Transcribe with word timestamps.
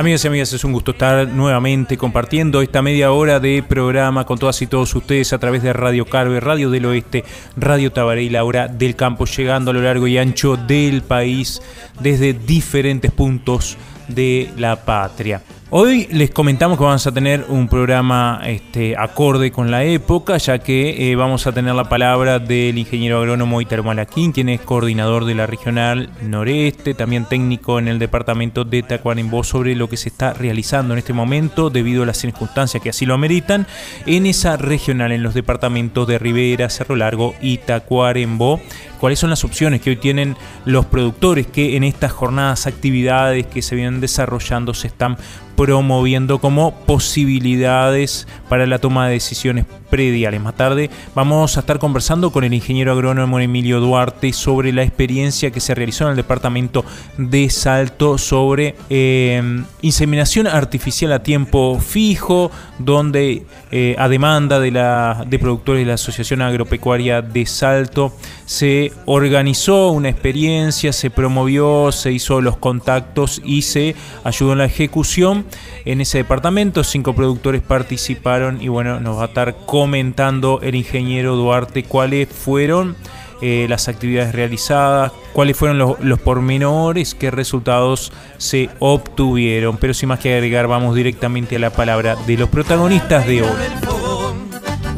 Amigas 0.00 0.24
y 0.24 0.28
amigas, 0.28 0.50
es 0.54 0.64
un 0.64 0.72
gusto 0.72 0.92
estar 0.92 1.28
nuevamente 1.28 1.98
compartiendo 1.98 2.62
esta 2.62 2.80
media 2.80 3.12
hora 3.12 3.38
de 3.38 3.62
programa 3.62 4.24
con 4.24 4.38
todas 4.38 4.62
y 4.62 4.66
todos 4.66 4.94
ustedes 4.94 5.34
a 5.34 5.38
través 5.38 5.62
de 5.62 5.74
Radio 5.74 6.06
Carve, 6.06 6.40
Radio 6.40 6.70
del 6.70 6.86
Oeste, 6.86 7.22
Radio 7.54 7.92
Tabaré 7.92 8.22
y 8.22 8.30
la 8.30 8.42
hora 8.44 8.66
del 8.66 8.96
campo, 8.96 9.26
llegando 9.26 9.72
a 9.72 9.74
lo 9.74 9.82
largo 9.82 10.06
y 10.06 10.16
ancho 10.16 10.56
del 10.56 11.02
país 11.02 11.60
desde 12.00 12.32
diferentes 12.32 13.12
puntos 13.12 13.76
de 14.08 14.50
la 14.56 14.86
patria. 14.86 15.42
Hoy 15.72 16.08
les 16.10 16.32
comentamos 16.32 16.76
que 16.76 16.82
vamos 16.82 17.06
a 17.06 17.12
tener 17.12 17.44
un 17.48 17.68
programa 17.68 18.40
este, 18.44 18.96
acorde 18.96 19.52
con 19.52 19.70
la 19.70 19.84
época, 19.84 20.36
ya 20.36 20.58
que 20.58 21.12
eh, 21.12 21.14
vamos 21.14 21.46
a 21.46 21.52
tener 21.52 21.76
la 21.76 21.88
palabra 21.88 22.40
del 22.40 22.76
ingeniero 22.76 23.18
agrónomo 23.18 23.60
Italo 23.60 23.84
Malaquín, 23.84 24.32
quien 24.32 24.48
es 24.48 24.60
coordinador 24.62 25.26
de 25.26 25.36
la 25.36 25.46
regional 25.46 26.10
noreste, 26.22 26.92
también 26.94 27.24
técnico 27.24 27.78
en 27.78 27.86
el 27.86 28.00
departamento 28.00 28.64
de 28.64 28.82
Tacuarembó, 28.82 29.44
sobre 29.44 29.76
lo 29.76 29.88
que 29.88 29.96
se 29.96 30.08
está 30.08 30.32
realizando 30.32 30.94
en 30.94 30.98
este 30.98 31.12
momento, 31.12 31.70
debido 31.70 32.02
a 32.02 32.06
las 32.06 32.18
circunstancias 32.18 32.82
que 32.82 32.90
así 32.90 33.06
lo 33.06 33.14
ameritan, 33.14 33.68
en 34.06 34.26
esa 34.26 34.56
regional, 34.56 35.12
en 35.12 35.22
los 35.22 35.34
departamentos 35.34 36.08
de 36.08 36.18
Rivera, 36.18 36.68
Cerro 36.68 36.96
Largo 36.96 37.36
y 37.40 37.58
Tacuarembó 37.58 38.60
cuáles 39.00 39.18
son 39.18 39.30
las 39.30 39.44
opciones 39.44 39.80
que 39.80 39.90
hoy 39.90 39.96
tienen 39.96 40.36
los 40.64 40.86
productores 40.86 41.46
que 41.46 41.76
en 41.76 41.84
estas 41.84 42.12
jornadas, 42.12 42.66
actividades 42.66 43.46
que 43.46 43.62
se 43.62 43.74
vienen 43.74 44.00
desarrollando 44.00 44.74
se 44.74 44.88
están 44.88 45.16
promoviendo 45.56 46.38
como 46.38 46.74
posibilidades 46.84 48.28
para 48.48 48.66
la 48.66 48.78
toma 48.78 49.06
de 49.06 49.14
decisiones 49.14 49.64
prediales. 49.90 50.40
Más 50.40 50.54
tarde 50.54 50.88
vamos 51.14 51.56
a 51.56 51.60
estar 51.60 51.78
conversando 51.78 52.30
con 52.30 52.44
el 52.44 52.54
ingeniero 52.54 52.92
agrónomo 52.92 53.40
Emilio 53.40 53.80
Duarte 53.80 54.32
sobre 54.32 54.72
la 54.72 54.82
experiencia 54.82 55.50
que 55.50 55.60
se 55.60 55.74
realizó 55.74 56.04
en 56.04 56.10
el 56.10 56.16
departamento 56.16 56.84
de 57.18 57.50
Salto 57.50 58.16
sobre 58.16 58.76
eh, 58.88 59.42
inseminación 59.82 60.46
artificial 60.46 61.12
a 61.12 61.22
tiempo 61.22 61.78
fijo, 61.80 62.50
donde 62.78 63.44
eh, 63.70 63.96
a 63.98 64.08
demanda 64.08 64.60
de, 64.60 64.70
la, 64.70 65.24
de 65.26 65.38
productores 65.38 65.82
de 65.82 65.86
la 65.86 65.94
Asociación 65.94 66.42
Agropecuaria 66.42 67.22
de 67.22 67.46
Salto 67.46 68.12
se 68.46 68.92
organizó 69.06 69.90
una 69.90 70.08
experiencia, 70.08 70.92
se 70.92 71.10
promovió, 71.10 71.92
se 71.92 72.12
hizo 72.12 72.40
los 72.40 72.56
contactos 72.56 73.40
y 73.44 73.62
se 73.62 73.94
ayudó 74.24 74.52
en 74.52 74.58
la 74.58 74.64
ejecución 74.64 75.44
en 75.84 76.00
ese 76.00 76.18
departamento. 76.18 76.84
Cinco 76.84 77.14
productores 77.14 77.62
participaron 77.62 78.60
y 78.60 78.68
bueno, 78.68 79.00
nos 79.00 79.18
va 79.18 79.22
a 79.22 79.26
estar 79.26 79.54
comentando 79.80 80.60
el 80.62 80.74
ingeniero 80.74 81.36
Duarte 81.36 81.84
cuáles 81.84 82.28
fueron 82.28 82.96
eh, 83.40 83.64
las 83.66 83.88
actividades 83.88 84.34
realizadas, 84.34 85.10
cuáles 85.32 85.56
fueron 85.56 85.78
los, 85.78 85.98
los, 86.00 86.20
pormenores, 86.20 87.14
qué 87.14 87.30
resultados 87.30 88.12
se 88.36 88.68
obtuvieron. 88.78 89.78
Pero 89.78 89.94
sin 89.94 90.10
más 90.10 90.18
que 90.18 90.34
agregar, 90.34 90.66
vamos 90.66 90.94
directamente 90.94 91.56
a 91.56 91.60
la 91.60 91.70
palabra 91.70 92.14
de 92.26 92.36
los 92.36 92.50
protagonistas 92.50 93.26
de 93.26 93.40
hoy. 93.40 93.48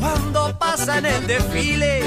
Cuando 0.01 0.59
pasan 0.59 1.07
el 1.07 1.29
desfile 1.29 2.02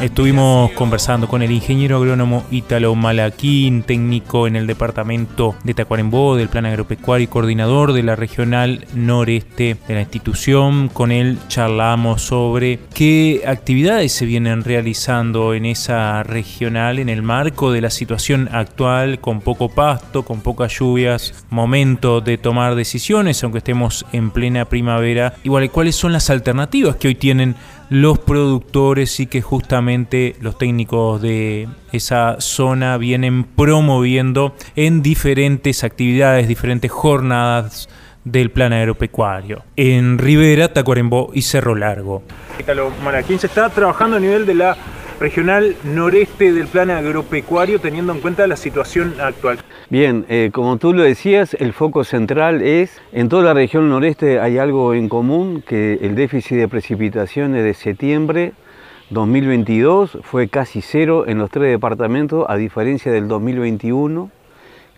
Estuvimos 0.00 0.70
conversando 0.72 1.26
con 1.26 1.42
el 1.42 1.50
ingeniero 1.50 1.96
agrónomo 1.96 2.44
Ítalo 2.50 2.94
Malaquín, 2.94 3.82
técnico 3.82 4.46
en 4.46 4.54
el 4.54 4.66
departamento 4.66 5.56
de 5.64 5.74
Tacuarembó 5.74 6.36
del 6.36 6.48
Plan 6.48 6.66
Agropecuario 6.66 7.24
y 7.24 7.28
coordinador 7.28 7.92
de 7.92 8.04
la 8.04 8.14
regional 8.14 8.86
noreste 8.94 9.76
de 9.88 9.94
la 9.94 10.02
institución. 10.02 10.88
Con 10.88 11.10
él 11.10 11.38
charlamos 11.48 12.22
sobre 12.22 12.78
qué 12.94 13.42
actividades 13.46 14.12
se 14.12 14.24
vienen 14.24 14.62
realizando 14.62 15.52
en 15.52 15.66
esa 15.66 16.22
regional 16.22 17.00
en 17.00 17.08
el 17.08 17.22
marco 17.22 17.72
de 17.72 17.80
la 17.80 17.90
situación 17.90 18.48
actual 18.52 19.20
con 19.20 19.40
poco 19.40 19.68
pasto, 19.68 20.24
con 20.24 20.42
pocas 20.42 20.78
lluvias, 20.78 21.44
momento 21.50 22.20
de 22.20 22.38
tomar 22.38 22.76
decisiones, 22.76 23.42
aunque 23.42 23.58
estemos 23.58 24.06
en 24.12 24.30
plena 24.30 24.66
primavera. 24.66 25.34
Igual, 25.42 25.70
¿cuáles 25.70 25.96
son 25.96 26.12
las 26.12 26.30
alternativas 26.30 26.96
que 26.96 27.08
hoy 27.08 27.14
tienen 27.16 27.56
los 27.90 28.18
productores 28.18 29.20
y 29.20 29.26
que 29.26 29.40
justamente 29.40 30.36
los 30.40 30.58
técnicos 30.58 31.22
de 31.22 31.68
esa 31.92 32.40
zona 32.40 32.96
vienen 32.98 33.44
promoviendo 33.44 34.54
en 34.76 35.02
diferentes 35.02 35.84
actividades, 35.84 36.48
diferentes 36.48 36.90
jornadas 36.90 37.88
del 38.24 38.50
plan 38.50 38.72
agropecuario. 38.72 39.64
En 39.76 40.18
Rivera, 40.18 40.72
Tacuarembó 40.72 41.30
y 41.32 41.42
Cerro 41.42 41.74
Largo. 41.74 42.22
¿Quién 43.26 43.38
se 43.38 43.46
está 43.46 43.70
trabajando 43.70 44.16
a 44.16 44.20
nivel 44.20 44.44
de 44.44 44.54
la 44.54 44.76
regional 45.20 45.76
noreste 45.84 46.52
del 46.52 46.68
plan 46.68 46.90
agropecuario 46.90 47.80
teniendo 47.80 48.12
en 48.12 48.20
cuenta 48.20 48.46
la 48.46 48.56
situación 48.56 49.14
actual. 49.20 49.58
Bien, 49.90 50.24
eh, 50.28 50.50
como 50.52 50.76
tú 50.76 50.92
lo 50.92 51.02
decías, 51.02 51.54
el 51.54 51.72
foco 51.72 52.04
central 52.04 52.62
es, 52.62 53.00
en 53.12 53.28
toda 53.28 53.42
la 53.44 53.54
región 53.54 53.88
noreste 53.88 54.40
hay 54.40 54.58
algo 54.58 54.94
en 54.94 55.08
común, 55.08 55.62
que 55.66 55.98
el 56.02 56.14
déficit 56.14 56.58
de 56.58 56.68
precipitaciones 56.68 57.64
de 57.64 57.74
septiembre 57.74 58.52
2022 59.10 60.18
fue 60.22 60.48
casi 60.48 60.82
cero 60.82 61.24
en 61.26 61.38
los 61.38 61.50
tres 61.50 61.70
departamentos, 61.70 62.44
a 62.48 62.56
diferencia 62.56 63.10
del 63.10 63.26
2021, 63.26 64.30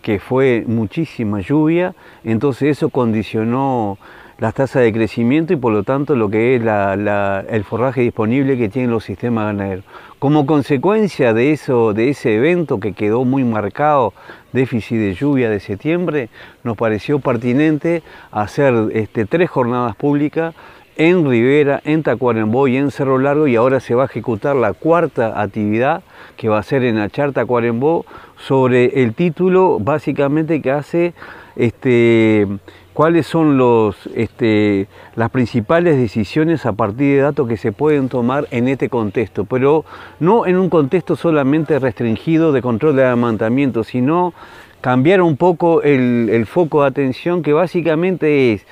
que 0.01 0.19
fue 0.19 0.63
muchísima 0.67 1.41
lluvia, 1.41 1.93
entonces 2.23 2.77
eso 2.77 2.89
condicionó 2.89 3.97
las 4.41 4.55
tasas 4.55 4.81
de 4.81 4.91
crecimiento 4.91 5.53
y 5.53 5.55
por 5.55 5.71
lo 5.71 5.83
tanto 5.83 6.15
lo 6.15 6.27
que 6.27 6.55
es 6.55 6.63
el 6.63 7.63
forraje 7.63 8.01
disponible 8.01 8.57
que 8.57 8.69
tienen 8.69 8.89
los 8.89 9.03
sistemas 9.03 9.45
ganaderos. 9.45 9.85
Como 10.17 10.47
consecuencia 10.47 11.35
de, 11.35 11.51
eso, 11.51 11.93
de 11.93 12.09
ese 12.09 12.37
evento 12.37 12.79
que 12.79 12.93
quedó 12.93 13.23
muy 13.23 13.43
marcado, 13.43 14.13
déficit 14.51 14.97
de 14.97 15.13
lluvia 15.13 15.47
de 15.51 15.59
septiembre, 15.59 16.29
nos 16.63 16.75
pareció 16.75 17.19
pertinente 17.19 18.01
hacer 18.31 18.73
este, 18.93 19.25
tres 19.25 19.47
jornadas 19.47 19.95
públicas 19.95 20.55
en 20.97 21.29
Rivera, 21.29 21.79
en 21.85 22.01
Tacuarembó 22.01 22.67
y 22.67 22.77
en 22.77 22.89
Cerro 22.89 23.19
Largo 23.19 23.45
y 23.45 23.55
ahora 23.57 23.79
se 23.79 23.93
va 23.93 24.03
a 24.03 24.05
ejecutar 24.07 24.55
la 24.55 24.73
cuarta 24.73 25.39
actividad 25.39 26.01
que 26.35 26.49
va 26.49 26.57
a 26.57 26.63
ser 26.63 26.83
en 26.83 26.97
Achar 26.97 27.31
Tacuarembó 27.31 28.07
sobre 28.37 29.03
el 29.03 29.13
título 29.13 29.77
básicamente 29.79 30.63
que 30.63 30.71
hace 30.71 31.13
este, 31.55 32.47
cuáles 32.93 33.27
son 33.27 33.57
los, 33.57 33.95
este, 34.15 34.87
las 35.15 35.29
principales 35.29 35.97
decisiones 35.97 36.65
a 36.65 36.73
partir 36.73 37.15
de 37.15 37.21
datos 37.21 37.47
que 37.47 37.57
se 37.57 37.71
pueden 37.71 38.09
tomar 38.09 38.47
en 38.51 38.67
este 38.67 38.89
contexto, 38.89 39.45
pero 39.45 39.85
no 40.19 40.45
en 40.45 40.57
un 40.57 40.69
contexto 40.69 41.15
solamente 41.15 41.79
restringido 41.79 42.51
de 42.51 42.61
control 42.61 42.95
de 42.95 43.05
amamantamiento, 43.05 43.83
sino 43.83 44.33
cambiar 44.81 45.21
un 45.21 45.37
poco 45.37 45.81
el, 45.83 46.29
el 46.31 46.45
foco 46.45 46.81
de 46.81 46.87
atención 46.87 47.43
que 47.43 47.53
básicamente 47.53 48.53
es 48.53 48.65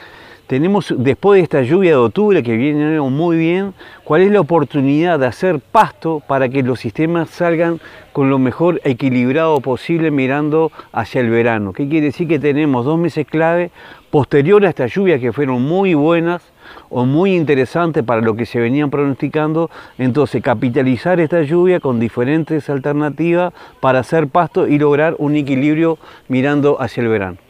tenemos 0.50 0.92
después 0.98 1.38
de 1.38 1.44
esta 1.44 1.62
lluvia 1.62 1.92
de 1.92 1.98
octubre 1.98 2.42
que 2.42 2.58
viene 2.58 3.00
muy 3.02 3.38
bien, 3.38 3.76
cuál 4.04 4.24
es 4.24 4.32
la 4.32 4.40
oportunidad 4.40 5.20
de 5.20 5.28
hacer 5.28 5.60
pasto 5.60 6.24
para 6.26 6.50
que 6.50 6.64
los 6.64 6.80
sistemas 6.80 7.30
salgan 7.30 7.80
con 8.14 8.32
lo 8.32 8.40
mejor 8.40 8.82
equilibrado 8.84 9.62
posible 9.62 10.10
mirando 10.10 10.72
hacia 10.92 11.22
el 11.22 11.30
verano. 11.30 11.72
¿Qué 11.72 11.88
quiere 11.88 12.08
decir? 12.08 12.28
Que 12.28 12.40
tenemos 12.40 12.84
dos 12.84 12.98
meses 12.98 13.28
clave 13.28 13.70
posterior 14.10 14.66
a 14.66 14.70
esta 14.70 14.88
lluvia 14.88 15.20
que 15.20 15.32
fueron 15.32 15.62
muy 15.62 15.94
buenas 15.94 16.42
o 16.90 17.06
muy 17.06 17.36
interesantes 17.36 18.04
para 18.04 18.22
lo 18.22 18.36
que 18.36 18.48
se 18.48 18.60
venían 18.60 18.90
pronosticando, 18.90 19.70
entonces 20.00 20.42
capitalizar 20.42 21.20
esta 21.20 21.44
lluvia 21.44 21.80
con 21.80 22.00
diferentes 22.00 22.72
alternativas 22.72 23.54
para 23.80 24.00
hacer 24.00 24.28
pasto 24.28 24.68
y 24.68 24.80
lograr 24.80 25.14
un 25.20 25.36
equilibrio 25.36 26.00
mirando 26.28 26.82
hacia 26.82 27.04
el 27.04 27.10
verano. 27.10 27.49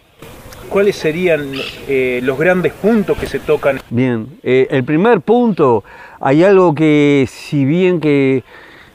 ¿Cuáles 0.70 0.96
serían 0.96 1.52
eh, 1.88 2.20
los 2.24 2.38
grandes 2.38 2.74
puntos 2.74 3.18
que 3.18 3.26
se 3.26 3.40
tocan? 3.40 3.80
Bien, 3.90 4.28
eh, 4.44 4.68
el 4.70 4.84
primer 4.84 5.22
punto, 5.22 5.84
hay 6.20 6.44
algo 6.44 6.74
que 6.74 7.26
si 7.28 7.66
bien 7.66 8.00
que 8.00 8.44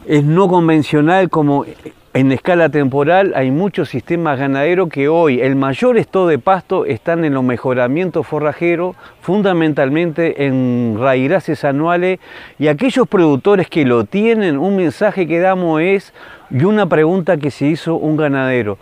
es 0.07 0.25
no 0.25 0.49
convencional 0.49 1.29
como 1.31 1.67
en 2.15 2.31
escala 2.31 2.69
temporal 2.69 3.33
hay 3.35 3.51
muchos 3.51 3.89
sistemas 3.89 4.39
ganaderos 4.39 4.89
que 4.89 5.09
hoy 5.09 5.41
el 5.41 5.57
mayor 5.57 5.99
estado 5.99 6.29
de 6.29 6.39
pasto 6.39 6.87
están 6.87 7.25
en 7.25 7.35
los 7.35 7.43
mejoramientos 7.43 8.25
forrajeros, 8.25 8.95
fundamentalmente 9.21 10.47
en 10.47 10.97
raíces 11.01 11.65
anuales 11.65 12.21
y 12.57 12.69
aquellos 12.69 13.09
productores 13.09 13.69
que 13.69 13.85
lo 13.85 14.05
tienen, 14.05 14.59
un 14.59 14.77
mensaje 14.77 15.27
que 15.27 15.41
damos 15.41 15.81
es 15.81 16.15
y 16.51 16.63
una 16.63 16.87
pregunta 16.87 17.37
que 17.37 17.51
se 17.51 17.67
hizo 17.67 17.97
un 17.97 18.17
ganadero. 18.17 18.79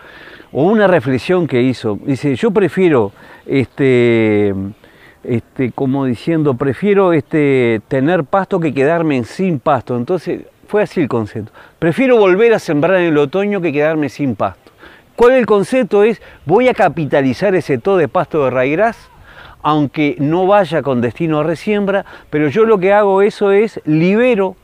O 0.52 0.64
una 0.64 0.86
reflexión 0.86 1.46
que 1.46 1.62
hizo. 1.62 1.98
Dice, 2.04 2.34
yo 2.36 2.50
prefiero, 2.50 3.12
este, 3.46 4.54
este, 5.24 5.72
como 5.72 6.04
diciendo, 6.04 6.54
prefiero 6.54 7.12
este, 7.12 7.80
tener 7.88 8.24
pasto 8.24 8.60
que 8.60 8.74
quedarme 8.74 9.24
sin 9.24 9.58
pasto. 9.58 9.96
Entonces, 9.96 10.42
fue 10.68 10.82
así 10.82 11.00
el 11.00 11.08
concepto. 11.08 11.52
Prefiero 11.78 12.16
volver 12.16 12.54
a 12.54 12.58
sembrar 12.58 13.00
en 13.00 13.08
el 13.08 13.18
otoño 13.18 13.60
que 13.60 13.72
quedarme 13.72 14.08
sin 14.08 14.36
pasto. 14.36 14.72
¿Cuál 15.16 15.32
es 15.32 15.38
el 15.38 15.46
concepto? 15.46 16.02
Es, 16.04 16.22
voy 16.46 16.68
a 16.68 16.74
capitalizar 16.74 17.54
ese 17.54 17.78
todo 17.78 17.98
de 17.98 18.08
pasto 18.08 18.44
de 18.44 18.50
raigras, 18.50 19.10
aunque 19.62 20.16
no 20.18 20.46
vaya 20.46 20.82
con 20.82 21.00
destino 21.00 21.40
a 21.40 21.42
resiembra, 21.42 22.04
pero 22.30 22.48
yo 22.48 22.64
lo 22.64 22.78
que 22.78 22.92
hago 22.92 23.22
eso 23.22 23.52
es, 23.52 23.80
libero 23.84 24.56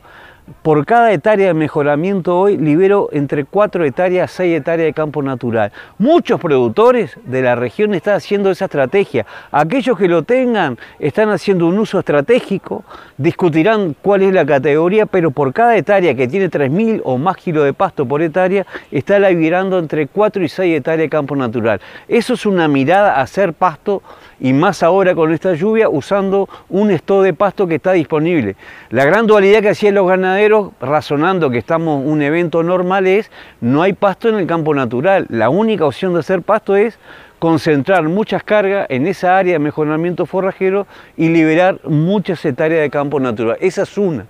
por 0.63 0.85
cada 0.87 1.13
hectárea 1.13 1.49
de 1.49 1.55
mejoramiento 1.55 2.39
hoy 2.39 2.57
libero 2.57 3.09
entre 3.13 3.45
4 3.45 3.85
hectáreas, 3.85 4.31
6 4.33 4.59
hectáreas 4.59 4.87
de 4.87 4.93
campo 4.93 5.23
natural. 5.23 5.73
Muchos 5.99 6.41
productores 6.41 7.17
de 7.25 7.43
la 7.43 7.55
región 7.55 7.95
están 7.95 8.15
haciendo 8.15 8.51
esa 8.51 8.67
estrategia. 8.67 9.27
Aquellos 9.51 9.99
que 9.99 10.09
lo 10.09 10.23
tengan 10.23 10.79
están 10.99 11.31
haciendo 11.31 11.67
un 11.67 11.79
uso 11.79 11.99
estratégico, 11.99 12.85
discutirán 13.17 13.95
cuál 14.01 14.23
es 14.23 14.33
la 14.33 14.45
categoría, 14.45 15.07
pero 15.07 15.31
por 15.31 15.53
cada 15.53 15.77
hectárea 15.77 16.15
que 16.15 16.29
tiene 16.29 16.51
3.000 16.51 17.03
o 17.05 17.19
más 17.19 17.37
kilos 17.37 17.65
de 17.65 17.73
pasto 17.73 18.07
por 18.07 18.23
hectárea, 18.23 18.67
está 18.91 19.19
liberando 19.19 19.79
entre 19.79 20.07
4 20.07 20.45
y 20.45 20.49
6 20.49 20.79
hectáreas 20.79 21.07
de 21.07 21.09
campo 21.09 21.37
natural. 21.37 21.81
Eso 22.09 22.35
es 22.35 22.47
una 22.47 22.69
mirada 22.69 23.15
a 23.17 23.23
hacer 23.23 23.53
pasto 23.53 24.03
y 24.41 24.53
más 24.53 24.83
ahora 24.83 25.15
con 25.15 25.33
esta 25.33 25.55
lluvia 25.55 25.89
usando 25.89 26.49
un 26.69 26.91
estado 26.91 27.23
de 27.23 27.35
pasto 27.35 27.67
que 27.67 27.77
está 27.77 27.93
disponible. 27.93 28.57
La 28.91 29.05
gran 29.05 29.27
dualidad 29.27 29.61
que 29.63 29.71
hacían 29.71 29.95
los 29.95 30.09
ganaderos, 30.09 30.71
razonando 30.81 31.51
que 31.51 31.59
estamos 31.59 32.03
un 32.05 32.23
evento 32.23 32.63
normal, 32.63 33.07
es 33.07 33.31
no 33.61 33.83
hay 33.83 33.93
pasto 33.93 34.29
en 34.29 34.37
el 34.37 34.47
campo 34.47 34.75
natural. 34.75 35.27
La 35.29 35.51
única 35.51 35.87
opción 35.87 36.15
de 36.15 36.21
hacer 36.21 36.43
pasto 36.43 36.77
es 36.77 36.99
concentrar 37.39 38.03
muchas 38.09 38.43
cargas 38.43 38.87
en 38.89 39.07
esa 39.07 39.39
área 39.39 39.55
de 39.55 39.59
mejoramiento 39.59 40.27
forrajero 40.27 40.87
y 41.17 41.29
liberar 41.29 41.81
muchas 41.85 42.45
hectáreas 42.45 42.83
de 42.83 42.91
campo 42.91 43.21
natural. 43.21 43.57
Esa 43.61 43.83
es 43.83 43.97
una. 43.97 44.27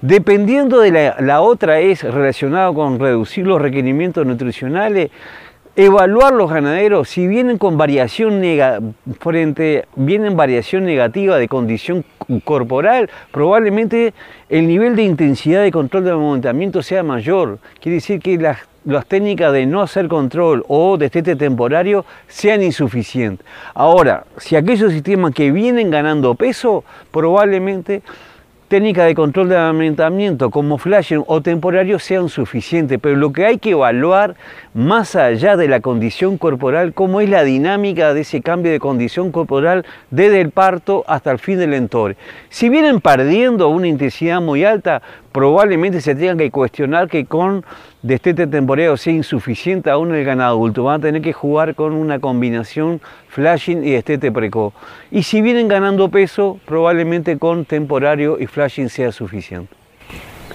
Dependiendo 0.00 0.80
de 0.80 0.90
la, 0.90 1.16
la 1.20 1.40
otra 1.40 1.80
es 1.80 2.02
relacionada 2.02 2.70
con 2.74 2.98
reducir 2.98 3.46
los 3.46 3.60
requerimientos 3.60 4.26
nutricionales, 4.26 5.10
evaluar 5.76 6.32
los 6.32 6.50
ganaderos 6.50 7.08
si 7.08 7.26
vienen 7.26 7.58
con 7.58 7.76
variación 7.76 8.42
frente 9.18 9.86
vienen 9.96 10.36
variación 10.36 10.84
negativa 10.84 11.36
de 11.36 11.48
condición 11.48 12.04
corporal, 12.44 13.10
probablemente 13.32 14.14
el 14.48 14.66
nivel 14.66 14.94
de 14.96 15.02
intensidad 15.02 15.62
de 15.62 15.72
control 15.72 16.04
de 16.04 16.12
amamantamiento 16.12 16.82
sea 16.82 17.02
mayor. 17.02 17.58
Quiere 17.80 17.96
decir 17.96 18.20
que 18.20 18.38
las, 18.38 18.58
las 18.84 19.06
técnicas 19.06 19.52
de 19.52 19.66
no 19.66 19.82
hacer 19.82 20.08
control 20.08 20.64
o 20.68 20.96
de 20.96 21.06
estete 21.06 21.36
temporario 21.36 22.04
sean 22.28 22.62
insuficientes. 22.62 23.44
Ahora, 23.74 24.24
si 24.38 24.56
aquellos 24.56 24.92
sistemas 24.92 25.34
que 25.34 25.50
vienen 25.50 25.90
ganando 25.90 26.34
peso, 26.34 26.84
probablemente 27.10 28.02
técnicas 28.74 29.06
de 29.06 29.14
control 29.14 29.48
de 29.50 29.56
amamantamiento 29.56 30.50
como 30.50 30.78
flashing 30.78 31.22
o 31.28 31.40
temporario 31.40 32.00
sean 32.00 32.28
suficientes, 32.28 32.98
pero 33.00 33.14
lo 33.14 33.32
que 33.32 33.46
hay 33.46 33.58
que 33.58 33.70
evaluar 33.70 34.34
más 34.74 35.14
allá 35.14 35.56
de 35.56 35.68
la 35.68 35.78
condición 35.78 36.38
corporal, 36.38 36.92
cómo 36.92 37.20
es 37.20 37.30
la 37.30 37.44
dinámica 37.44 38.12
de 38.14 38.22
ese 38.22 38.42
cambio 38.42 38.72
de 38.72 38.80
condición 38.80 39.30
corporal 39.30 39.86
desde 40.10 40.40
el 40.40 40.50
parto 40.50 41.04
hasta 41.06 41.30
el 41.30 41.38
fin 41.38 41.60
del 41.60 41.72
entore. 41.72 42.16
Si 42.48 42.68
vienen 42.68 43.00
perdiendo 43.00 43.68
una 43.68 43.86
intensidad 43.86 44.40
muy 44.40 44.64
alta, 44.64 45.02
probablemente 45.34 46.00
se 46.00 46.14
tengan 46.14 46.38
que 46.38 46.48
cuestionar 46.52 47.08
que 47.08 47.24
con 47.26 47.64
destete 48.02 48.46
temporero 48.46 48.96
sea 48.96 49.12
insuficiente 49.12 49.90
aún 49.90 50.14
el 50.14 50.24
ganado 50.24 50.58
adulto. 50.58 50.84
Van 50.84 51.00
a 51.00 51.02
tener 51.02 51.22
que 51.22 51.32
jugar 51.32 51.74
con 51.74 51.92
una 51.92 52.20
combinación 52.20 53.00
flashing 53.30 53.84
y 53.84 53.90
destete 53.90 54.30
precoz. 54.30 54.72
Y 55.10 55.24
si 55.24 55.42
vienen 55.42 55.66
ganando 55.66 56.08
peso, 56.08 56.60
probablemente 56.64 57.36
con 57.36 57.64
temporario 57.64 58.38
y 58.38 58.46
flashing 58.46 58.88
sea 58.88 59.10
suficiente. 59.10 59.74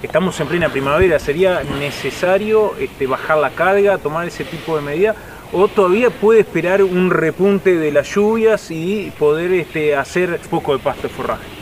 Estamos 0.02 0.40
en 0.40 0.48
plena 0.48 0.70
primavera, 0.70 1.20
¿sería 1.20 1.62
necesario 1.78 2.72
este, 2.80 3.06
bajar 3.06 3.38
la 3.40 3.50
carga, 3.50 3.98
tomar 3.98 4.28
ese 4.28 4.46
tipo 4.46 4.78
de 4.78 4.82
medida? 4.82 5.14
¿O 5.52 5.68
todavía 5.68 6.10
puede 6.10 6.40
esperar 6.40 6.84
un 6.84 7.12
repunte 7.12 7.76
de 7.76 7.92
las 7.92 8.08
lluvias 8.16 8.72
y 8.72 9.12
poder 9.20 9.52
este, 9.52 9.98
hacer 9.98 10.40
poco 10.50 10.72
de 10.72 10.80
pasto 10.80 11.10
de 11.10 11.10
forraje? 11.10 11.59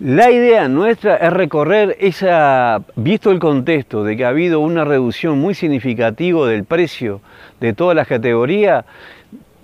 La 0.00 0.30
idea 0.30 0.68
nuestra 0.68 1.16
es 1.16 1.32
recorrer 1.32 1.96
esa, 1.98 2.82
visto 2.94 3.32
el 3.32 3.40
contexto 3.40 4.04
de 4.04 4.16
que 4.16 4.24
ha 4.24 4.28
habido 4.28 4.60
una 4.60 4.84
reducción 4.84 5.40
muy 5.40 5.54
significativa 5.54 6.46
del 6.46 6.62
precio 6.62 7.20
de 7.58 7.72
todas 7.72 7.96
las 7.96 8.06
categorías, 8.06 8.84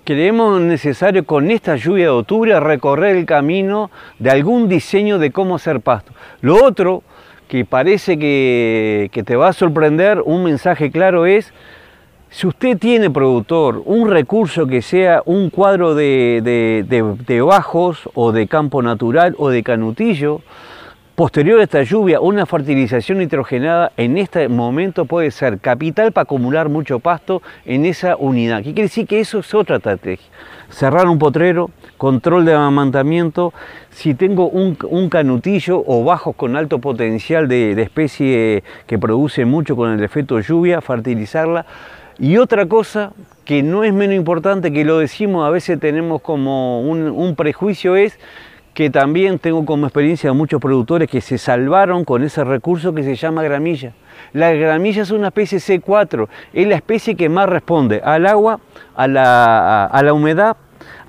creemos 0.03 0.59
necesario 0.59 1.25
con 1.25 1.49
esta 1.51 1.77
lluvia 1.77 2.07
de 2.07 2.09
octubre 2.09 2.59
recorrer 2.59 3.15
el 3.15 3.25
camino 3.25 3.91
de 4.19 4.29
algún 4.29 4.67
diseño 4.67 5.19
de 5.19 5.31
cómo 5.31 5.55
hacer 5.55 5.79
pasto. 5.79 6.11
Lo 6.41 6.65
otro 6.65 7.03
que 7.47 7.63
parece 7.63 8.19
que, 8.19 9.09
que 9.13 9.23
te 9.23 9.37
va 9.37 9.47
a 9.47 9.53
sorprender, 9.53 10.19
un 10.19 10.43
mensaje 10.43 10.91
claro 10.91 11.25
es 11.25 11.53
si 12.35 12.47
usted 12.47 12.77
tiene 12.77 13.09
productor 13.09 13.81
un 13.85 14.09
recurso 14.09 14.67
que 14.67 14.81
sea 14.81 15.23
un 15.25 15.49
cuadro 15.49 15.95
de, 15.95 17.41
bajos 17.47 18.09
o 18.13 18.33
de 18.33 18.45
campo 18.47 18.81
natural 18.81 19.35
o 19.37 19.47
de 19.47 19.63
canutillo, 19.63 20.41
posterior 21.15 21.61
a 21.61 21.63
esta 21.63 21.83
lluvia, 21.83 22.19
una 22.19 22.45
fertilización 22.45 23.19
nitrogenada 23.19 23.93
en 23.95 24.17
este 24.17 24.49
momento 24.49 25.05
puede 25.05 25.31
ser 25.31 25.59
capital 25.59 26.11
para 26.11 26.23
acumular 26.23 26.67
mucho 26.67 26.99
pasto 26.99 27.41
en 27.63 27.85
esa 27.85 28.17
unidad. 28.17 28.57
¿Qué 28.57 28.73
quiere 28.73 28.89
decir 28.89 29.07
que 29.07 29.21
eso 29.21 29.39
es 29.39 29.53
otra 29.53 29.77
estrategia? 29.77 30.27
Cerrar 30.69 31.07
un 31.07 31.17
potrero, 31.17 31.69
control 31.95 32.43
de 32.43 32.53
amamantamiento, 32.53 33.53
si 33.91 34.13
tengo 34.13 34.49
un, 34.49 34.75
canutillo 35.07 35.81
o 35.87 36.03
bajos 36.03 36.35
con 36.35 36.57
alto 36.57 36.79
potencial 36.79 37.47
de, 37.47 37.75
de 37.75 37.81
especie 37.81 38.63
que 38.87 38.99
produce 38.99 39.45
mucho 39.45 39.77
con 39.77 39.93
el 39.93 40.03
efecto 40.03 40.37
lluvia, 40.41 40.81
fertilizarla 40.81 41.65
y 42.17 42.37
otra 42.37 42.65
cosa 42.65 43.11
que 43.43 43.61
no 43.61 43.83
es 43.83 43.93
menos 43.93 44.15
importante, 44.15 44.71
que 44.71 44.85
lo 44.85 44.99
decimos, 44.99 45.45
a 45.45 45.49
veces 45.49 45.79
tenemos 45.79 46.21
como 46.21 46.81
un, 46.81 47.35
prejuicio, 47.35 47.95
es 47.95 48.17
que 48.73 48.89
también 48.89 49.39
tengo 49.39 49.65
como 49.65 49.85
experiencia 49.85 50.33
muchos 50.33 50.59
productores 50.59 51.09
que 51.09 51.21
se 51.21 51.37
salvaron 51.37 52.03
con 52.05 52.23
ese 52.23 52.43
recurso 52.43 52.93
que 52.93 53.03
se 53.03 53.15
llama 53.15 53.43
gramilla. 53.43 53.93
La 54.33 54.51
gramilla 54.53 55.03
es 55.03 55.11
una 55.11 55.27
especie 55.27 55.59
C4, 55.59 56.27
es 56.53 56.67
la 56.67 56.75
especie 56.75 57.15
que 57.15 57.29
más 57.29 57.47
responde 57.47 58.01
al 58.03 58.25
agua, 58.25 58.59
a 58.95 59.07
la, 59.07 59.85
a 59.85 60.03
la 60.03 60.13
humedad, 60.13 60.57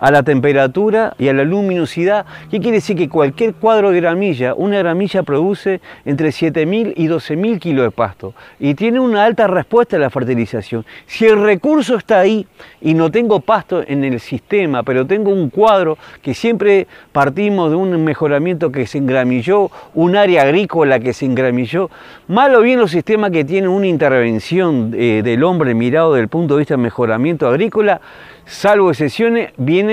a 0.00 0.10
la 0.10 0.22
temperatura 0.22 1.14
y 1.18 1.28
a 1.28 1.32
la 1.32 1.44
luminosidad. 1.44 2.26
¿Qué 2.50 2.60
quiere 2.60 2.78
decir? 2.78 2.96
Que 2.96 3.08
cualquier 3.08 3.54
cuadro 3.54 3.90
de 3.90 4.00
gramilla, 4.00 4.54
una 4.54 4.78
gramilla 4.78 5.22
produce 5.22 5.80
entre 6.04 6.28
7.000 6.28 6.94
y 6.96 7.08
12.000 7.08 7.58
kilos 7.58 7.84
de 7.84 7.90
pasto 7.90 8.34
y 8.58 8.74
tiene 8.74 9.00
una 9.00 9.24
alta 9.24 9.46
respuesta 9.46 9.96
a 9.96 10.00
la 10.00 10.10
fertilización. 10.10 10.84
Si 11.06 11.26
el 11.26 11.42
recurso 11.42 11.96
está 11.96 12.20
ahí 12.20 12.46
y 12.80 12.94
no 12.94 13.10
tengo 13.10 13.40
pasto 13.40 13.82
en 13.86 14.04
el 14.04 14.20
sistema, 14.20 14.82
pero 14.82 15.06
tengo 15.06 15.30
un 15.30 15.50
cuadro 15.50 15.98
que 16.22 16.34
siempre 16.34 16.86
partimos 17.12 17.70
de 17.70 17.76
un 17.76 18.04
mejoramiento 18.04 18.70
que 18.70 18.86
se 18.86 18.98
engramilló, 18.98 19.70
un 19.94 20.16
área 20.16 20.42
agrícola 20.42 21.00
que 21.00 21.12
se 21.12 21.26
engramilló, 21.26 21.90
malo 22.28 22.60
bien 22.60 22.78
los 22.80 22.90
sistemas 22.90 23.30
que 23.30 23.44
tienen 23.44 23.70
una 23.70 23.86
intervención 23.86 24.92
eh, 24.94 25.22
del 25.24 25.44
hombre 25.44 25.74
mirado 25.74 26.14
desde 26.14 26.22
el 26.22 26.28
punto 26.28 26.54
de 26.54 26.60
vista 26.60 26.74
de 26.74 26.82
mejoramiento 26.82 27.48
agrícola, 27.48 28.00
salvo 28.44 28.90
excepciones, 28.90 29.50
vienen, 29.56 29.85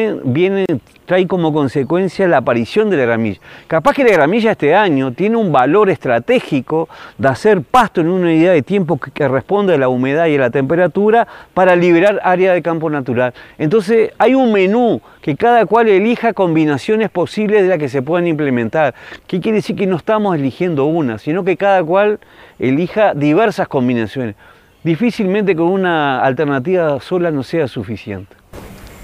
trae 1.06 1.28
como 1.28 1.54
consecuencia 1.54 2.28
la 2.28 2.38
aparición 2.38 2.90
de 2.90 2.98
la 2.98 3.06
gramilla. 3.06 3.40
Capaz 3.68 3.94
que 3.94 4.04
la 4.04 4.12
gramilla 4.12 4.52
este 4.52 4.76
año 4.76 5.12
tiene 5.12 5.36
un 5.36 5.52
valor 5.52 5.90
estratégico 5.90 6.88
de 7.18 7.28
hacer 7.28 7.62
pasto 7.62 8.02
en 8.02 8.08
una 8.08 8.28
unidad 8.28 8.54
de 8.54 8.62
tiempo 8.62 8.98
que, 8.98 9.28
responde 9.28 9.74
a 9.74 9.78
la 9.78 9.90
humedad 9.90 10.28
y 10.28 10.36
a 10.36 10.40
la 10.40 10.50
temperatura 10.50 11.28
para 11.54 11.76
liberar 11.76 12.20
área 12.24 12.54
de 12.54 12.62
campo 12.62 12.90
natural. 12.90 13.34
Entonces 13.58 14.12
hay 14.18 14.36
un 14.36 14.52
menú 14.54 15.02
que 15.22 15.36
cada 15.36 15.66
cual 15.66 15.88
elija 15.88 16.34
combinaciones 16.34 17.10
posibles 17.10 17.64
de 17.64 17.70
las 17.70 17.78
que 17.78 17.90
se 17.90 18.02
puedan 18.02 18.28
implementar. 18.28 18.94
¿Qué 19.28 19.40
quiere 19.40 19.58
decir 19.58 19.76
que 19.76 19.88
no 19.88 19.98
estamos 19.98 20.36
eligiendo 20.36 20.86
una, 20.86 21.18
sino 21.18 21.44
que 21.44 21.58
cada 21.58 21.84
cual 21.84 22.20
elija 22.60 23.14
diversas 23.14 23.68
combinaciones? 23.68 24.36
Difícilmente 24.84 25.56
con 25.56 25.68
una 25.68 26.22
alternativa 26.22 27.00
sola 27.00 27.32
no 27.32 27.44
sea 27.44 27.68
suficiente 27.68 28.43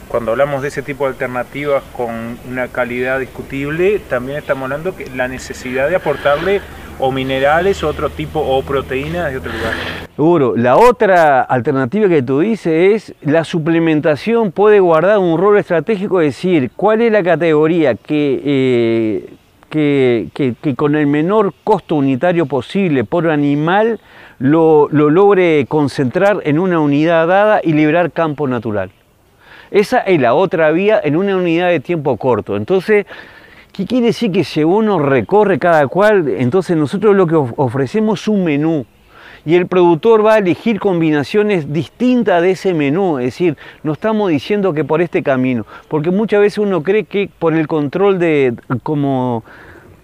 cuando 0.10 0.32
hablamos 0.32 0.63
de 0.63 0.68
ese 0.68 0.82
tipo 0.82 1.06
de 1.06 1.12
alternativas 1.12 1.84
con 1.96 2.38
una 2.50 2.68
calidad 2.68 3.20
discutible, 3.20 4.00
también 4.00 4.39
estamos 4.39 4.63
hablando 4.63 4.92
de 4.92 5.10
la 5.16 5.28
necesidad 5.28 5.88
de 5.88 5.96
aportarle 5.96 6.62
o 6.98 7.12
minerales, 7.12 7.82
o 7.84 7.88
otro 7.88 8.10
tipo, 8.10 8.39
o 8.42 8.62
proteínas 8.62 9.32
de 9.32 9.38
otro 9.38 9.54
lugar. 9.54 9.74
Seguro. 10.16 10.54
La 10.58 10.75
otra 10.75 11.42
alternativa 11.42 12.10
que 12.10 12.22
tú 12.22 12.39
dices 12.42 13.12
es 13.12 13.16
la 13.22 13.46
suplementación 13.46 14.51
puede 14.51 14.80
guardar 14.82 15.20
un 15.20 15.38
rol 15.38 15.58
estratégico, 15.58 16.20
es 16.20 16.36
decir, 16.36 16.72
cuál 16.75 17.01
es 17.01 17.12
la 17.12 17.24
categoría 17.24 17.96
que, 17.96 18.42
eh, 18.44 19.30
que, 19.70 20.75
con 20.75 20.96
el 20.96 21.08
menor 21.08 21.54
costo 21.63 21.96
unitario 21.96 22.48
posible 22.48 23.06
por 23.06 23.30
animal 23.30 24.01
lo, 24.39 24.89
lo 24.92 25.10
logre 25.10 25.66
concentrar 25.70 26.39
en 26.44 26.60
una 26.60 26.80
unidad 26.80 27.28
dada 27.28 27.62
y 27.63 27.74
liberar 27.74 28.12
campo 28.12 28.48
natural. 28.48 28.92
Esa 29.71 29.99
es 29.99 30.19
la 30.19 30.33
otra 30.33 30.71
vía 30.71 30.99
en 31.03 31.15
una 31.15 31.35
unidad 31.35 31.69
de 31.69 31.79
tiempo 31.79 32.17
corto. 32.17 32.55
Entonces, 32.55 33.05
¿qué 33.71 33.85
quiere 33.85 34.07
decir 34.07 34.31
que 34.31 34.43
si 34.43 34.63
uno 34.63 34.99
recorre 34.99 35.59
cada 35.59 35.88
cual? 35.88 36.27
Entonces 36.27 36.75
nosotros 36.75 37.15
lo 37.15 37.27
que 37.27 37.35
ofrecemos 37.35 38.21
es 38.21 38.27
un 38.27 38.43
menú 38.43 38.85
y 39.45 39.55
el 39.55 39.67
productor 39.67 40.25
va 40.25 40.35
a 40.35 40.38
elegir 40.39 40.79
combinaciones 40.79 41.71
distintas 41.71 42.41
de 42.41 42.51
ese 42.51 42.73
menú, 42.73 43.19
es 43.19 43.25
decir, 43.25 43.57
no 43.83 43.93
estamos 43.93 44.29
diciendo 44.29 44.73
que 44.73 44.83
por 44.83 45.01
este 45.01 45.23
camino, 45.23 45.65
porque 45.88 46.11
muchas 46.11 46.41
veces 46.41 46.57
uno 46.59 46.83
cree 46.83 47.05
que 47.05 47.29
por 47.39 47.53
el 47.53 47.67
control 47.67 48.19
de, 48.19 48.53
como 48.83 49.43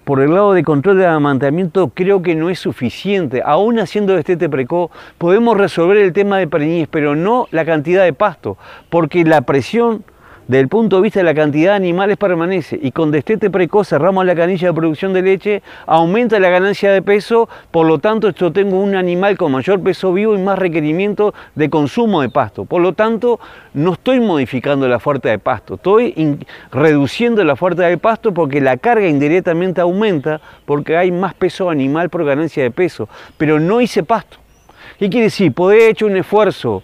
por 0.06 0.22
el 0.22 0.34
lado 0.34 0.54
de 0.54 0.64
control 0.64 1.00
de 1.00 1.08
amamantamiento 1.08 1.90
creo 1.94 2.22
que 2.22 2.36
no 2.36 2.50
es 2.50 2.60
suficiente. 2.60 3.42
Aún 3.44 3.80
haciendo 3.80 4.16
destete 4.16 4.48
precoz 4.48 4.92
podemos 5.18 5.58
resolver 5.58 5.98
el 5.98 6.14
tema 6.14 6.38
de 6.38 6.48
preñez, 6.48 6.88
pero 6.90 7.16
no 7.16 7.48
la 7.52 7.66
cantidad 7.66 8.04
de 8.04 8.14
pasto, 8.14 8.58
porque 8.90 9.26
la 9.26 9.42
presión 9.42 10.06
desde 10.48 10.62
el 10.62 10.68
punto 10.68 10.98
de 10.98 11.02
vista 11.02 11.22
de 11.22 11.24
la 11.24 11.34
cantidad 11.34 11.72
de 11.72 11.78
animales 11.78 12.18
permanece 12.18 12.80
y 12.80 12.92
con 12.92 13.10
destete 13.10 13.50
precoz 13.50 13.90
cerramos 13.90 14.26
la 14.26 14.36
canilla 14.36 14.68
de 14.68 14.74
producción 14.76 15.12
de 15.12 15.24
leche, 15.24 15.64
aumenta 15.88 16.40
la 16.40 16.50
ganancia 16.50 16.92
de 16.92 17.02
peso, 17.02 17.50
por 17.72 17.88
lo 17.88 17.98
tanto 17.98 18.30
yo 18.30 18.52
tengo 18.52 18.80
un 18.80 18.96
animal 18.96 19.38
con 19.38 19.52
mayor 19.52 19.82
peso 19.82 20.14
vivo 20.14 20.36
y 20.36 20.38
más 20.38 20.60
requerimiento 20.60 21.34
de 21.56 21.70
consumo 21.72 22.22
de 22.22 22.30
pasto. 22.30 22.66
Por 22.66 22.84
lo 22.84 22.94
tanto, 22.94 23.40
no 23.74 23.94
estoy 23.94 24.20
modificando 24.20 24.88
la 24.88 25.00
fuerza 25.00 25.30
de 25.30 25.40
pasto, 25.40 25.76
estoy 25.76 26.38
reduciendo 26.72 27.44
la 27.44 27.56
fuerza 27.56 27.84
de 27.84 27.98
pasto 27.98 28.32
porque 28.32 28.62
la 28.62 28.78
carga 28.78 29.08
indirectamente 29.08 29.82
aumenta 29.82 30.42
porque 30.66 30.96
hay 30.96 31.12
más 31.12 31.34
peso 31.34 31.72
animal 31.72 32.10
por 32.10 32.24
ganancia 32.24 32.62
de 32.62 32.70
peso, 32.70 33.10
pero 33.38 33.60
no 33.60 33.82
hice 33.82 34.04
pasto. 34.04 34.38
¿Qué 35.00 35.10
quiere 35.10 35.26
decir? 35.26 35.52
Poder 35.52 35.90
hecho 35.90 36.06
un 36.06 36.16
esfuerzo 36.16 36.84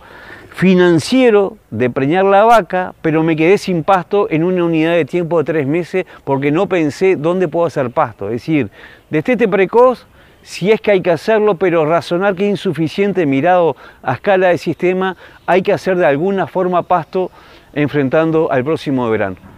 financiero 0.51 1.57
de 1.71 1.89
preñar 1.89 2.25
la 2.25 2.43
vaca, 2.43 2.93
pero 3.01 3.23
me 3.23 3.35
quedé 3.35 3.57
sin 3.57 3.83
pasto 3.83 4.27
en 4.29 4.43
una 4.43 4.63
unidad 4.63 4.93
de 4.93 5.05
tiempo 5.05 5.39
de 5.39 5.45
tres 5.45 5.65
meses 5.65 6.05
porque 6.23 6.51
no 6.51 6.67
pensé 6.67 7.15
dónde 7.15 7.47
puedo 7.47 7.65
hacer 7.65 7.89
pasto. 7.89 8.27
Es 8.27 8.33
decir, 8.33 8.69
destete 9.09 9.47
precoz, 9.47 10.05
si 10.43 10.71
es 10.71 10.81
que 10.81 10.91
hay 10.91 11.01
que 11.01 11.11
hacerlo, 11.11 11.55
pero 11.55 11.85
razonar 11.85 12.35
que 12.35 12.45
es 12.45 12.51
insuficiente 12.51 13.25
mirado 13.25 13.75
a 14.03 14.13
escala 14.13 14.49
de 14.49 14.57
sistema, 14.57 15.15
hay 15.45 15.61
que 15.61 15.73
hacer 15.73 15.97
de 15.97 16.05
alguna 16.05 16.47
forma 16.47 16.83
pasto 16.83 17.31
enfrentando 17.73 18.51
al 18.51 18.63
próximo 18.63 19.09
verano. 19.09 19.50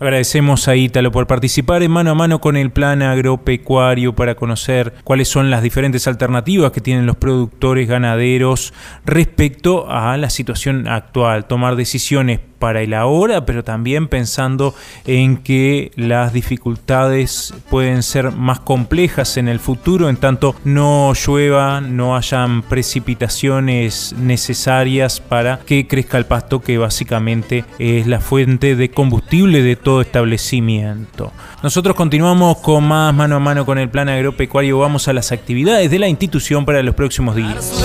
Agradecemos 0.00 0.66
a 0.66 0.76
Ítalo 0.76 1.12
por 1.12 1.26
participar 1.26 1.82
en 1.82 1.90
mano 1.90 2.12
a 2.12 2.14
mano 2.14 2.40
con 2.40 2.56
el 2.56 2.70
plan 2.70 3.02
agropecuario 3.02 4.14
para 4.14 4.34
conocer 4.34 4.94
cuáles 5.04 5.28
son 5.28 5.50
las 5.50 5.62
diferentes 5.62 6.08
alternativas 6.08 6.72
que 6.72 6.80
tienen 6.80 7.04
los 7.04 7.16
productores 7.16 7.86
ganaderos 7.86 8.72
respecto 9.04 9.90
a 9.90 10.16
la 10.16 10.30
situación 10.30 10.88
actual, 10.88 11.44
tomar 11.44 11.76
decisiones 11.76 12.40
para 12.60 12.82
el 12.82 12.94
ahora, 12.94 13.44
pero 13.44 13.64
también 13.64 14.06
pensando 14.06 14.74
en 15.06 15.38
que 15.38 15.90
las 15.96 16.32
dificultades 16.32 17.52
pueden 17.68 18.04
ser 18.04 18.30
más 18.30 18.60
complejas 18.60 19.36
en 19.36 19.48
el 19.48 19.58
futuro, 19.58 20.08
en 20.08 20.16
tanto 20.16 20.54
no 20.62 21.12
llueva, 21.14 21.80
no 21.80 22.16
hayan 22.16 22.62
precipitaciones 22.62 24.14
necesarias 24.16 25.20
para 25.20 25.58
que 25.58 25.88
crezca 25.88 26.18
el 26.18 26.26
pasto, 26.26 26.60
que 26.60 26.78
básicamente 26.78 27.64
es 27.78 28.06
la 28.06 28.20
fuente 28.20 28.76
de 28.76 28.90
combustible 28.90 29.62
de 29.62 29.74
todo 29.76 30.02
establecimiento. 30.02 31.32
Nosotros 31.62 31.96
continuamos 31.96 32.58
con 32.58 32.84
más 32.84 33.14
mano 33.14 33.36
a 33.36 33.40
mano 33.40 33.64
con 33.64 33.78
el 33.78 33.88
plan 33.88 34.08
agropecuario, 34.08 34.78
vamos 34.78 35.08
a 35.08 35.12
las 35.14 35.32
actividades 35.32 35.90
de 35.90 35.98
la 35.98 36.08
institución 36.08 36.66
para 36.66 36.82
los 36.82 36.94
próximos 36.94 37.34
días. 37.34 37.82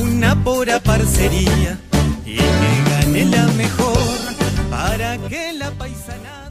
una 0.00 0.36
pura 0.36 0.78
parcería 0.80 1.78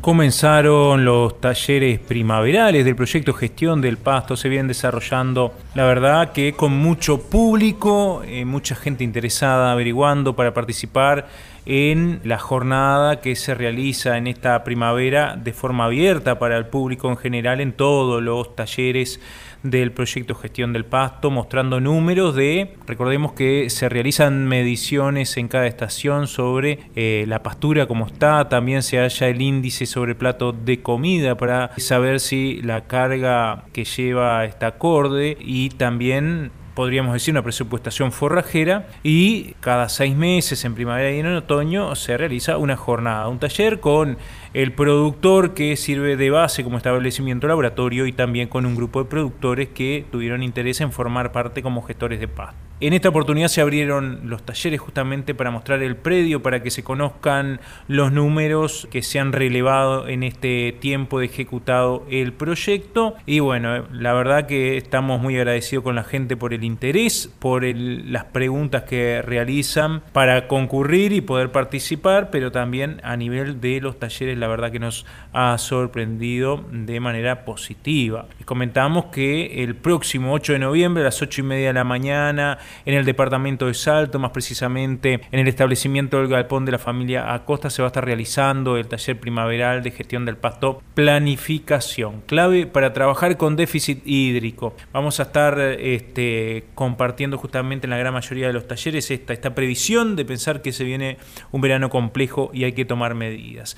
Comenzaron 0.02 1.06
los 1.06 1.40
talleres 1.40 2.00
primaverales 2.00 2.84
del 2.84 2.96
proyecto 2.96 3.34
Gestión 3.34 3.82
del 3.82 3.98
Pasto, 3.98 4.36
se 4.36 4.50
vienen 4.50 4.68
desarrollando, 4.68 5.54
la 5.76 5.84
verdad 5.84 6.32
que 6.32 6.54
con 6.54 6.72
mucho 6.72 7.30
público, 7.30 8.24
eh, 8.26 8.46
mucha 8.46 8.76
gente 8.76 9.04
interesada 9.04 9.72
averiguando 9.72 10.36
para 10.36 10.54
participar 10.54 11.28
en 11.66 12.22
la 12.24 12.40
jornada 12.40 13.22
que 13.22 13.36
se 13.36 13.54
realiza 13.54 14.18
en 14.18 14.26
esta 14.26 14.64
primavera 14.64 15.36
de 15.36 15.54
forma 15.54 15.86
abierta 15.86 16.40
para 16.40 16.58
el 16.58 16.66
público 16.66 17.10
en 17.10 17.18
general 17.18 17.62
en 17.62 17.74
todos 17.74 18.24
los 18.24 18.56
talleres 18.56 19.20
del 19.64 19.92
proyecto 19.92 20.36
Gestión 20.36 20.74
del 20.74 20.86
Pasto, 20.86 21.32
mostrando 21.32 21.80
números 21.80 22.36
de, 22.36 22.76
recordemos 22.88 23.34
que 23.34 23.70
se 23.70 23.90
realizan 23.90 24.48
mediciones 24.48 25.36
en 25.38 25.48
cada 25.48 25.68
estación 25.68 26.28
sobre 26.28 26.80
eh, 26.96 27.26
la 27.28 27.44
pastura 27.44 27.88
como 27.88 28.06
está, 28.06 28.50
también 28.50 28.84
se 28.84 28.98
halla 28.98 29.28
el 29.28 29.42
índice 29.42 29.86
sobre 29.86 30.16
plato 30.16 30.52
de 30.54 30.82
comida 30.82 31.36
para 31.36 31.72
saber 31.78 32.20
si 32.20 32.62
la 32.62 32.88
carga 32.88 33.66
que 33.74 33.86
lleva 33.86 34.46
está 34.46 34.68
acorde 34.68 35.38
y 35.40 35.70
también 35.70 36.52
podríamos 36.80 37.12
decir, 37.12 37.34
una 37.34 37.44
presupuestación 37.44 38.14
forrajera 38.14 38.88
y 39.04 39.54
cada 39.60 39.90
seis 39.90 40.16
meses, 40.16 40.64
en 40.64 40.76
primavera 40.76 41.12
y 41.12 41.20
en 41.20 41.26
otoño, 41.26 41.94
se 41.96 42.18
realiza 42.18 42.56
una 42.56 42.78
jornada, 42.78 43.28
un 43.28 43.38
taller 43.38 43.82
con 43.82 44.18
el 44.54 44.72
productor 44.72 45.54
que 45.54 45.76
sirve 45.76 46.16
de 46.16 46.30
base 46.30 46.64
como 46.64 46.78
establecimiento 46.78 47.50
laboratorio 47.50 48.08
y 48.08 48.14
también 48.14 48.48
con 48.48 48.66
un 48.66 48.78
grupo 48.78 49.04
de 49.04 49.10
productores 49.10 49.68
que 49.68 50.06
tuvieron 50.10 50.42
interés 50.42 50.80
en 50.80 50.94
formar 50.94 51.34
parte 51.34 51.62
como 51.62 51.82
gestores 51.82 52.22
de 52.22 52.30
paz. 52.30 52.56
En 52.82 52.94
esta 52.94 53.10
oportunidad 53.10 53.50
se 53.50 53.60
abrieron 53.60 54.22
los 54.24 54.42
talleres 54.44 54.80
justamente 54.80 55.36
para 55.36 55.52
mostrar 55.52 55.84
el 55.84 55.98
predio, 55.98 56.42
para 56.42 56.64
que 56.64 56.72
se 56.72 56.82
conozcan 56.82 57.60
los 57.90 58.14
números 58.14 58.88
que 58.90 59.02
se 59.02 59.20
han 59.20 59.34
relevado 59.34 60.08
en 60.08 60.24
este 60.24 60.72
tiempo 60.80 61.20
de 61.20 61.26
ejecutado 61.26 62.06
el 62.10 62.32
proyecto. 62.32 63.16
Y 63.26 63.42
bueno, 63.42 63.84
la 63.92 64.14
verdad 64.14 64.48
que 64.48 64.78
estamos 64.78 65.22
muy 65.22 65.36
agradecidos 65.36 65.84
con 65.84 65.96
la 65.96 66.06
gente 66.06 66.38
por 66.38 66.54
el 66.54 66.64
interés, 66.64 67.30
por 67.40 67.66
las 67.66 68.24
preguntas 68.24 68.84
que 68.84 69.22
realizan 69.24 70.02
para 70.14 70.48
concurrir 70.48 71.12
y 71.12 71.20
poder 71.20 71.52
participar, 71.52 72.30
pero 72.32 72.54
también 72.54 73.02
a 73.04 73.18
nivel 73.18 73.60
de 73.60 73.82
los 73.82 74.00
talleres 74.00 74.38
la 74.38 74.48
verdad 74.48 74.72
que 74.72 74.80
nos 74.80 75.06
ha 75.34 75.58
sorprendido 75.58 76.64
de 76.72 77.02
manera 77.02 77.44
positiva. 77.44 78.26
Les 78.38 78.46
comentamos 78.46 79.08
que 79.08 79.66
el 79.66 79.76
próximo 79.76 80.32
8 80.32 80.54
de 80.54 80.60
noviembre 80.60 81.04
a 81.04 81.08
las 81.08 81.22
8 81.22 81.42
y 81.42 81.44
media 81.44 81.68
de 81.68 81.74
la 81.74 81.84
mañana 81.84 82.58
en 82.86 82.94
el 82.94 83.06
departamento 83.06 83.68
de 83.68 83.74
Salto, 83.74 84.20
más 84.20 84.32
precisamente 84.32 85.22
en 85.32 85.40
el 85.40 85.48
establecimiento 85.48 86.18
del 86.18 86.28
galpón 86.28 86.66
de 86.66 86.72
la 86.72 86.80
familia 86.80 87.34
Acosta, 87.34 87.70
se 87.70 87.82
va 87.82 87.88
a 87.88 87.90
estar 87.90 88.06
realizando 88.06 88.78
el 88.78 88.88
taller 88.88 89.20
primaveral 89.20 89.84
de 89.84 89.92
gestión 89.92 90.26
del 90.26 90.38
pasto 90.38 90.82
Planificación, 90.94 92.22
clave 92.26 92.66
para 92.66 92.94
trabajar 92.94 93.38
con 93.38 93.56
déficit 93.56 94.02
hídrico. 94.06 94.76
Vamos 94.92 95.20
a 95.20 95.24
estar 95.24 95.60
este, 95.60 96.66
compartiendo 96.76 97.38
justamente 97.38 97.88
en 97.88 97.92
la 97.92 97.98
gran 97.98 98.14
mayoría 98.14 98.48
de 98.48 98.54
los 98.54 98.68
talleres 98.68 99.10
esta, 99.12 99.34
esta 99.34 99.56
previsión 99.56 100.16
de 100.16 100.26
pensar 100.26 100.62
que 100.62 100.72
se 100.72 100.84
viene 100.84 101.18
un 101.52 101.62
verano 101.62 101.90
complejo 101.90 102.52
y 102.54 102.64
hay 102.64 102.74
que 102.74 102.86
tomar 102.86 103.16
medidas. 103.16 103.78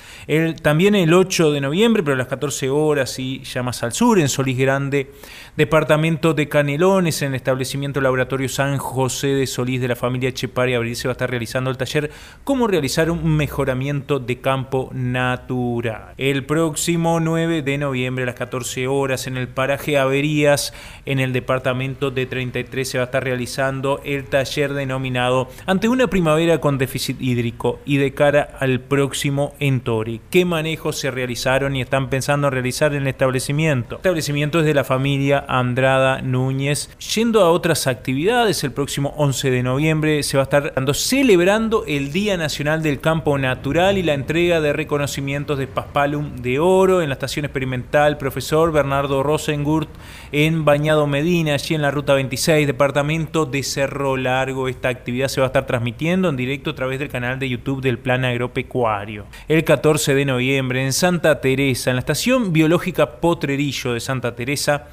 También 0.61 0.95
el 0.95 1.13
8 1.13 1.51
de 1.51 1.61
noviembre, 1.61 2.03
pero 2.03 2.15
a 2.15 2.17
las 2.17 2.27
14 2.27 2.69
horas 2.69 3.19
y 3.19 3.43
ya 3.43 3.63
más 3.63 3.83
al 3.83 3.93
sur, 3.93 4.19
en 4.19 4.29
Solís 4.29 4.57
Grande, 4.57 5.11
departamento 5.57 6.33
de 6.33 6.47
Canelones, 6.47 7.21
en 7.21 7.29
el 7.29 7.35
establecimiento 7.35 8.01
Laboratorio 8.01 8.49
San 8.49 8.77
José 8.81 9.27
de 9.27 9.47
Solís 9.47 9.79
de 9.79 9.87
la 9.87 9.95
familia 9.95 10.33
Chepari 10.33 10.73
Abril 10.73 10.97
se 10.97 11.07
va 11.07 11.11
a 11.11 11.13
estar 11.13 11.29
realizando 11.29 11.69
el 11.69 11.77
taller 11.77 12.11
Cómo 12.43 12.67
realizar 12.67 13.09
un 13.09 13.37
mejoramiento 13.37 14.19
de 14.19 14.41
campo 14.41 14.89
natural. 14.93 16.13
El 16.17 16.45
próximo 16.45 17.21
9 17.21 17.61
de 17.61 17.77
noviembre 17.77 18.23
a 18.23 18.27
las 18.27 18.35
14 18.35 18.87
horas 18.87 19.27
en 19.27 19.37
el 19.37 19.47
paraje 19.47 19.97
Averías, 19.97 20.73
en 21.05 21.19
el 21.19 21.31
departamento 21.31 22.11
de 22.11 22.25
33 22.25 22.89
se 22.89 22.97
va 22.97 23.03
a 23.03 23.05
estar 23.05 23.23
realizando 23.23 24.01
el 24.03 24.25
taller 24.25 24.73
denominado 24.73 25.47
Ante 25.65 25.87
una 25.87 26.07
primavera 26.07 26.59
con 26.59 26.77
déficit 26.77 27.21
hídrico 27.21 27.79
y 27.85 27.97
de 27.97 28.13
cara 28.13 28.57
al 28.59 28.81
próximo 28.81 29.53
Entori 29.59 30.19
manejos 30.45 30.97
se 30.97 31.11
realizaron 31.11 31.75
y 31.75 31.81
están 31.81 32.09
pensando 32.09 32.47
en 32.47 32.53
realizar 32.53 32.93
en 32.93 33.03
el 33.03 33.07
establecimiento. 33.07 33.95
El 33.95 33.99
establecimiento 33.99 34.59
es 34.59 34.65
de 34.65 34.73
la 34.73 34.83
familia 34.83 35.45
Andrada 35.47 36.21
Núñez. 36.21 36.89
Yendo 37.15 37.41
a 37.41 37.51
otras 37.51 37.87
actividades, 37.87 38.63
el 38.63 38.70
próximo 38.73 39.13
11 39.17 39.51
de 39.51 39.63
noviembre. 39.63 40.23
Se 40.23 40.37
va 40.37 40.43
a 40.43 40.45
estar 40.45 40.73
celebrando 40.93 41.83
el 41.87 42.11
Día 42.11 42.37
Nacional 42.37 42.81
del 42.81 42.99
Campo 42.99 43.37
Natural 43.37 43.97
y 43.97 44.03
la 44.03 44.13
entrega 44.13 44.61
de 44.61 44.73
reconocimientos 44.73 45.57
de 45.57 45.67
Paspalum 45.67 46.37
de 46.37 46.59
Oro 46.59 47.01
en 47.01 47.09
la 47.09 47.13
estación 47.13 47.45
experimental 47.45 48.17
Profesor 48.17 48.71
Bernardo 48.71 49.23
Rosengurt 49.23 49.89
en 50.31 50.65
Bañado 50.65 51.07
Medina, 51.07 51.53
allí 51.53 51.75
en 51.75 51.81
la 51.81 51.91
Ruta 51.91 52.13
26, 52.13 52.67
departamento 52.67 53.45
de 53.45 53.63
Cerro 53.63 54.17
Largo. 54.17 54.67
Esta 54.67 54.89
actividad 54.89 55.27
se 55.27 55.41
va 55.41 55.47
a 55.47 55.49
estar 55.49 55.65
transmitiendo 55.65 56.29
en 56.29 56.37
directo 56.37 56.71
a 56.71 56.75
través 56.75 56.99
del 56.99 57.09
canal 57.09 57.39
de 57.39 57.49
YouTube 57.49 57.81
del 57.81 57.99
Plan 57.99 58.25
Agropecuario. 58.25 59.25
El 59.47 59.63
14 59.63 60.15
de 60.15 60.25
noviembre 60.25 60.83
en 60.83 60.93
Santa 60.93 61.41
Teresa, 61.41 61.89
en 61.89 61.97
la 61.97 62.01
estación 62.01 62.53
biológica 62.53 63.19
Potrerillo 63.19 63.93
de 63.93 63.99
Santa 63.99 64.35
Teresa, 64.35 64.87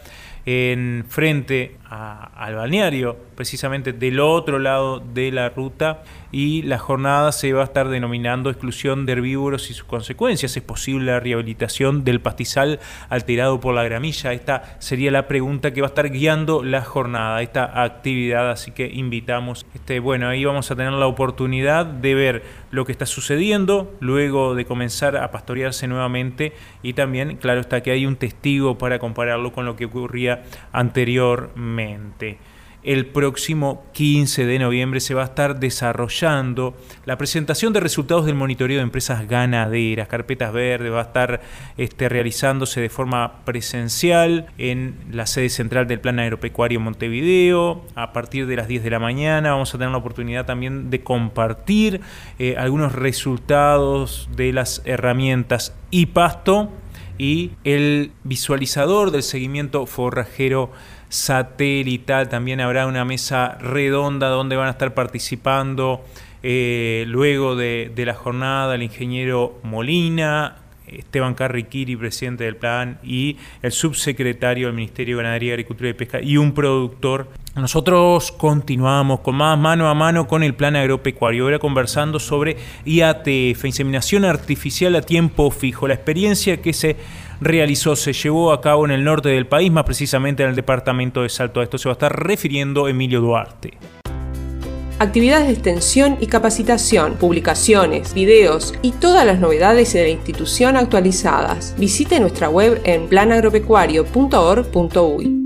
en 0.46 1.04
frente 1.08 1.76
al 1.90 2.54
balneario, 2.54 3.16
precisamente 3.34 3.92
del 3.92 4.20
otro 4.20 4.58
lado 4.58 5.00
de 5.00 5.32
la 5.32 5.48
ruta, 5.48 6.02
y 6.30 6.60
la 6.62 6.78
jornada 6.78 7.32
se 7.32 7.54
va 7.54 7.62
a 7.62 7.64
estar 7.64 7.88
denominando 7.88 8.50
exclusión 8.50 9.06
de 9.06 9.12
herbívoros 9.12 9.70
y 9.70 9.74
sus 9.74 9.84
consecuencias. 9.84 10.54
Es 10.54 10.62
posible 10.62 11.06
la 11.06 11.20
rehabilitación 11.20 12.04
del 12.04 12.20
pastizal 12.20 12.80
alterado 13.08 13.60
por 13.60 13.74
la 13.74 13.84
gramilla. 13.84 14.34
Esta 14.34 14.76
sería 14.78 15.10
la 15.10 15.26
pregunta 15.26 15.72
que 15.72 15.80
va 15.80 15.86
a 15.86 15.88
estar 15.88 16.10
guiando 16.10 16.62
la 16.62 16.82
jornada, 16.82 17.40
esta 17.40 17.82
actividad, 17.82 18.50
así 18.50 18.72
que 18.72 18.86
invitamos. 18.86 19.64
Este, 19.74 20.00
bueno, 20.00 20.28
ahí 20.28 20.44
vamos 20.44 20.70
a 20.70 20.76
tener 20.76 20.92
la 20.92 21.06
oportunidad 21.06 21.86
de 21.86 22.14
ver 22.14 22.42
lo 22.70 22.84
que 22.84 22.92
está 22.92 23.06
sucediendo 23.06 23.96
luego 24.00 24.54
de 24.54 24.66
comenzar 24.66 25.16
a 25.16 25.30
pastorearse 25.30 25.88
nuevamente 25.88 26.52
y 26.82 26.92
también, 26.92 27.36
claro 27.36 27.60
está 27.60 27.82
que 27.82 27.92
hay 27.92 28.04
un 28.04 28.16
testigo 28.16 28.76
para 28.76 28.98
compararlo 28.98 29.52
con 29.52 29.64
lo 29.64 29.74
que 29.76 29.86
ocurría 29.86 30.42
anteriormente 30.72 31.77
el 32.84 33.06
próximo 33.06 33.84
15 33.92 34.46
de 34.46 34.58
noviembre 34.58 35.00
se 35.00 35.12
va 35.12 35.22
a 35.22 35.26
estar 35.26 35.58
desarrollando 35.58 36.76
la 37.04 37.18
presentación 37.18 37.72
de 37.72 37.80
resultados 37.80 38.24
del 38.24 38.36
monitoreo 38.36 38.76
de 38.76 38.82
empresas 38.82 39.28
ganaderas. 39.28 40.08
Carpetas 40.08 40.52
Verdes 40.52 40.92
va 40.92 41.00
a 41.00 41.04
estar 41.04 41.40
este, 41.76 42.08
realizándose 42.08 42.80
de 42.80 42.88
forma 42.88 43.44
presencial 43.44 44.46
en 44.58 44.96
la 45.10 45.26
sede 45.26 45.48
central 45.48 45.88
del 45.88 46.00
Plan 46.00 46.20
Agropecuario 46.20 46.78
Montevideo. 46.78 47.84
A 47.94 48.12
partir 48.12 48.46
de 48.46 48.56
las 48.56 48.68
10 48.68 48.84
de 48.84 48.90
la 48.90 49.00
mañana 49.00 49.50
vamos 49.50 49.74
a 49.74 49.78
tener 49.78 49.90
la 49.90 49.98
oportunidad 49.98 50.46
también 50.46 50.88
de 50.88 51.02
compartir 51.02 52.00
eh, 52.38 52.54
algunos 52.56 52.92
resultados 52.92 54.30
de 54.36 54.52
las 54.52 54.82
herramientas 54.84 55.74
y 55.90 56.06
pasto 56.06 56.70
y 57.18 57.50
el 57.64 58.12
visualizador 58.22 59.10
del 59.10 59.24
seguimiento 59.24 59.84
forrajero 59.86 60.70
satelital. 61.08 62.28
También 62.28 62.60
habrá 62.60 62.86
una 62.86 63.04
mesa 63.04 63.56
redonda 63.60 64.28
donde 64.28 64.56
van 64.56 64.68
a 64.68 64.72
estar 64.72 64.94
participando 64.94 66.04
eh, 66.42 67.04
luego 67.08 67.56
de, 67.56 67.92
la 67.96 68.14
jornada 68.14 68.74
el 68.74 68.82
ingeniero 68.82 69.58
Molina, 69.64 70.56
Esteban 70.86 71.34
Carriquiri, 71.34 71.96
presidente 71.96 72.44
del 72.44 72.56
plan, 72.56 72.98
y 73.02 73.36
el 73.62 73.72
subsecretario 73.72 74.68
del 74.68 74.76
Ministerio 74.76 75.16
de 75.16 75.22
Ganadería, 75.22 75.52
Agricultura 75.54 75.90
y 75.90 75.94
Pesca, 75.94 76.20
y 76.20 76.36
un 76.36 76.52
productor. 76.52 77.28
Nosotros 77.56 78.30
continuamos 78.32 79.20
con 79.20 79.34
más 79.34 79.58
mano 79.58 79.88
a 79.88 79.94
mano 79.94 80.28
con 80.28 80.42
el 80.42 80.54
plan 80.54 80.76
agropecuario, 80.76 81.44
ahora 81.44 81.58
conversando 81.58 82.20
sobre 82.20 82.56
IATF, 82.84 83.64
inseminación 83.64 84.24
artificial 84.24 84.94
a 84.94 85.02
tiempo 85.02 85.50
fijo, 85.50 85.88
la 85.88 85.94
experiencia 85.94 86.62
que 86.62 86.72
se 86.72 86.96
realizó, 87.40 87.96
se 87.96 88.12
llevó 88.12 88.52
a 88.52 88.60
cabo 88.60 88.84
en 88.84 88.90
el 88.90 89.04
norte 89.04 89.30
del 89.30 89.46
país, 89.46 89.70
más 89.70 89.84
precisamente 89.84 90.42
en 90.42 90.50
el 90.50 90.56
departamento 90.56 91.22
de 91.22 91.28
Salto. 91.28 91.60
A 91.60 91.64
esto 91.64 91.78
se 91.78 91.88
va 91.88 91.92
a 91.92 91.94
estar 91.94 92.24
refiriendo 92.24 92.88
Emilio 92.88 93.20
Duarte. 93.20 93.78
Actividades 95.00 95.46
de 95.46 95.52
extensión 95.52 96.16
y 96.20 96.26
capacitación, 96.26 97.14
publicaciones, 97.14 98.14
videos 98.14 98.74
y 98.82 98.90
todas 98.90 99.24
las 99.24 99.38
novedades 99.38 99.92
de 99.92 100.02
la 100.02 100.08
institución 100.08 100.76
actualizadas. 100.76 101.76
Visite 101.78 102.18
nuestra 102.18 102.48
web 102.48 102.80
en 102.84 103.06
planagropecuario.org.uy. 103.06 105.37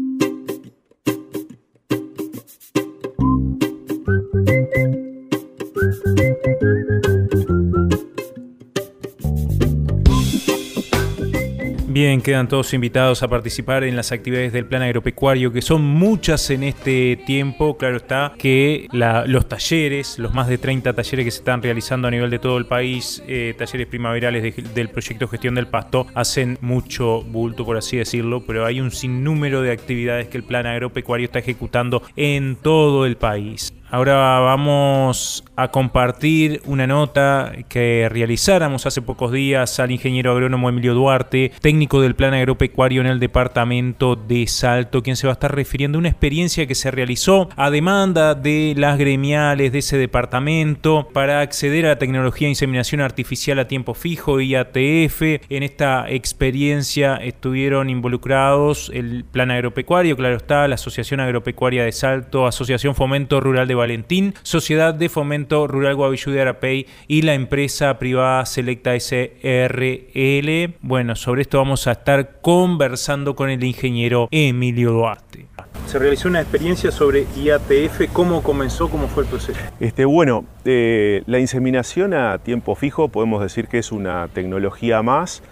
Quedan 12.03 12.49
todos 12.49 12.75
invitados 12.75 13.23
a 13.23 13.29
participar 13.29 13.85
en 13.85 13.95
las 13.95 14.11
actividades 14.11 14.53
del 14.53 14.67
plan 14.67 14.83
agropecuario, 14.83 15.53
que 15.53 15.63
son 15.63 15.83
muchas 15.83 16.51
en 16.51 16.65
este 16.65 17.17
tiempo. 17.27 17.77
Claro 17.77 17.97
está 17.97 18.33
que 18.37 18.89
los 18.91 19.49
talleres, 19.49 20.19
los 20.19 20.35
más 20.35 20.49
de 20.49 20.59
30 20.59 20.95
talleres 20.95 21.25
que 21.25 21.31
se 21.31 21.39
están 21.39 21.63
realizando 21.63 22.09
a 22.09 22.11
nivel 22.11 22.29
de 22.29 22.41
todo 22.41 22.59
el 22.59 22.67
país, 22.67 23.23
eh, 23.29 23.55
talleres 23.57 23.87
primaverales 23.87 24.75
del 24.75 24.89
proyecto 24.89 25.29
Gestión 25.29 25.55
del 25.55 25.69
Pasto, 25.69 26.09
hacen 26.13 26.59
mucho 26.61 27.23
bulto, 27.23 27.65
por 27.65 27.77
así 27.77 27.99
decirlo, 27.99 28.43
pero 28.45 28.67
hay 28.67 28.81
un 28.81 28.91
sinnúmero 28.91 29.63
de 29.63 29.71
actividades 29.71 30.27
que 30.27 30.39
el 30.39 30.45
plan 30.45 30.67
agropecuario 30.67 31.27
está 31.27 31.39
ejecutando 31.39 32.03
en 32.17 32.57
todo 32.57 33.07
el 33.07 33.17
país. 33.17 33.73
Ahora 33.95 34.39
vamos 34.41 35.45
a 35.55 35.71
compartir 35.71 36.63
una 36.65 36.87
nota 36.87 37.53
que 37.69 38.09
realizáramos 38.11 38.87
hace 38.87 39.03
pocos 39.03 39.33
días 39.33 39.79
al 39.81 39.91
ingeniero 39.91 40.33
agrónomo 40.33 40.71
Emilio 40.71 40.95
Duarte, 40.95 41.53
técnico 41.61 42.01
del 42.01 42.15
plan 42.15 42.33
agropecuario 42.33 43.03
en 43.03 43.07
el 43.07 43.21
departamento 43.21 44.17
de 44.17 44.47
Salto, 44.47 45.03
quien 45.03 45.17
se 45.17 45.27
va 45.27 45.33
a 45.33 45.35
estar 45.35 45.55
refiriendo 45.55 45.99
a 45.99 46.01
una 46.01 46.09
experiencia 46.09 46.67
que 46.67 46.75
se 46.75 46.91
realizó 46.91 47.51
a 47.55 47.69
demanda 47.69 48.35
de 48.35 48.73
las 48.79 48.97
gremiales 48.97 49.73
de 49.73 49.81
ese 49.81 49.99
departamento 49.99 51.11
para 51.13 51.41
acceder 51.43 51.85
a 51.85 51.91
la 51.91 51.99
tecnología 51.99 52.47
de 52.47 52.53
inseminación 52.53 53.03
artificial 53.03 53.59
a 53.59 53.69
tiempo 53.69 53.93
fijo, 53.93 54.41
IATF. 54.41 55.21
En 55.51 55.63
esta 55.63 56.09
experiencia 56.09 57.17
estuvieron 57.17 57.91
involucrados 57.91 58.91
el 58.95 59.27
plan 59.31 59.51
agropecuario, 59.51 60.17
claro 60.17 60.37
está, 60.37 60.67
la 60.67 60.77
Asociación 60.77 61.21
Agropecuaria 61.21 61.85
de 61.85 61.93
Salto, 61.93 62.47
Asociación 62.47 62.95
Fomento 62.95 63.39
Rural 63.39 63.69
de 63.69 63.82
Valentín, 63.83 64.35
Sociedad 64.45 64.95
de 64.95 65.09
Fomento 65.09 65.67
Rural 65.67 65.97
Guavillú 65.97 66.31
de 66.31 66.41
Arapey 66.41 66.87
y 67.09 67.23
la 67.23 67.35
empresa 67.35 67.99
privada 67.99 68.47
Selecta 68.47 68.95
SRL. 68.95 70.77
Bueno, 70.83 71.17
sobre 71.17 71.43
esto 71.43 71.59
vamos 71.59 71.89
a 71.89 71.93
estar 71.93 72.41
conversando 72.41 73.35
con 73.35 73.51
el 73.51 73.65
ingeniero 73.65 74.29
Emilio 74.31 74.93
Duarte. 74.93 75.47
Se 75.87 75.99
realizó 75.99 76.29
una 76.29 76.41
experiencia 76.41 76.93
sobre 76.93 77.27
IATF, 77.37 78.13
¿cómo 78.13 78.45
comenzó, 78.45 78.89
cómo 78.89 79.09
fue 79.09 79.25
el 79.25 79.29
proceso? 79.29 79.59
Este, 79.81 80.05
bueno, 80.05 80.45
eh, 80.65 81.25
la 81.27 81.41
inseminación 81.41 82.15
a 82.15 82.39
tiempo 82.39 82.77
fijo 82.77 83.09
podemos 83.09 83.43
decir 83.43 83.67
que 83.67 83.79
es 83.79 83.91
una 83.91 84.29
tecnología 84.29 85.03
más 85.03 85.43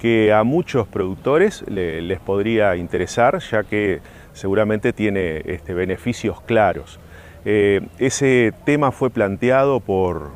que 0.00 0.32
a 0.32 0.42
muchos 0.42 0.88
productores 0.88 1.64
les 1.68 2.18
podría 2.18 2.74
interesar, 2.74 3.38
ya 3.38 3.62
que 3.62 4.00
seguramente 4.32 4.92
tiene 4.92 5.42
este, 5.46 5.72
beneficios 5.72 6.40
claros. 6.40 6.98
Eh, 7.48 7.80
ese 8.00 8.52
tema 8.64 8.90
fue 8.90 9.08
planteado 9.08 9.78
por, 9.78 10.32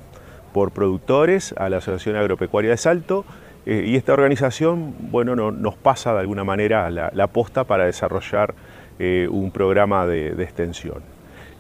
productores 0.73 1.53
a 1.59 1.69
la 1.69 1.79
Asociación 1.79 2.15
Agropecuaria 2.15 2.71
de 2.71 2.77
Salto 2.77 3.25
eh, 3.67 3.83
y 3.85 3.97
esta 3.97 4.13
organización 4.13 4.95
bueno, 5.11 5.35
nos 5.51 5.75
pasa 5.75 6.13
de 6.13 6.21
alguna 6.21 6.45
manera 6.45 6.89
la, 6.89 7.11
la 7.13 7.27
posta 7.27 7.65
para 7.65 7.87
desarrollar 7.87 8.55
eh, 9.01 9.27
un 9.29 9.51
programa 9.51 10.07
de, 10.07 10.41
extensión. 10.41 11.03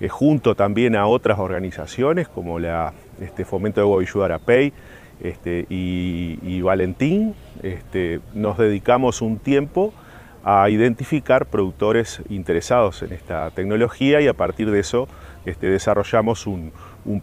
junto 0.08 0.54
también 0.54 0.94
a 0.94 1.08
otras 1.08 1.40
organizaciones 1.40 2.28
como 2.28 2.60
la 2.60 2.92
este, 3.20 3.44
Fomento 3.44 3.80
de 3.80 3.86
Guavillú 3.88 4.22
Arapey 4.22 4.72
este, 5.20 5.66
y, 5.68 6.62
Valentín, 6.62 7.34
este, 7.64 8.20
nos 8.34 8.56
dedicamos 8.56 9.20
un 9.20 9.38
tiempo 9.38 9.92
a 10.44 10.68
identificar 10.70 11.46
productores 11.46 12.22
interesados 12.28 13.02
en 13.02 13.12
esta 13.12 13.50
tecnología 13.50 14.20
y 14.20 14.28
a 14.28 14.34
partir 14.34 14.70
de 14.70 14.80
eso 14.80 15.08
este, 15.44 15.68
desarrollamos 15.68 16.46
un, 16.46 16.72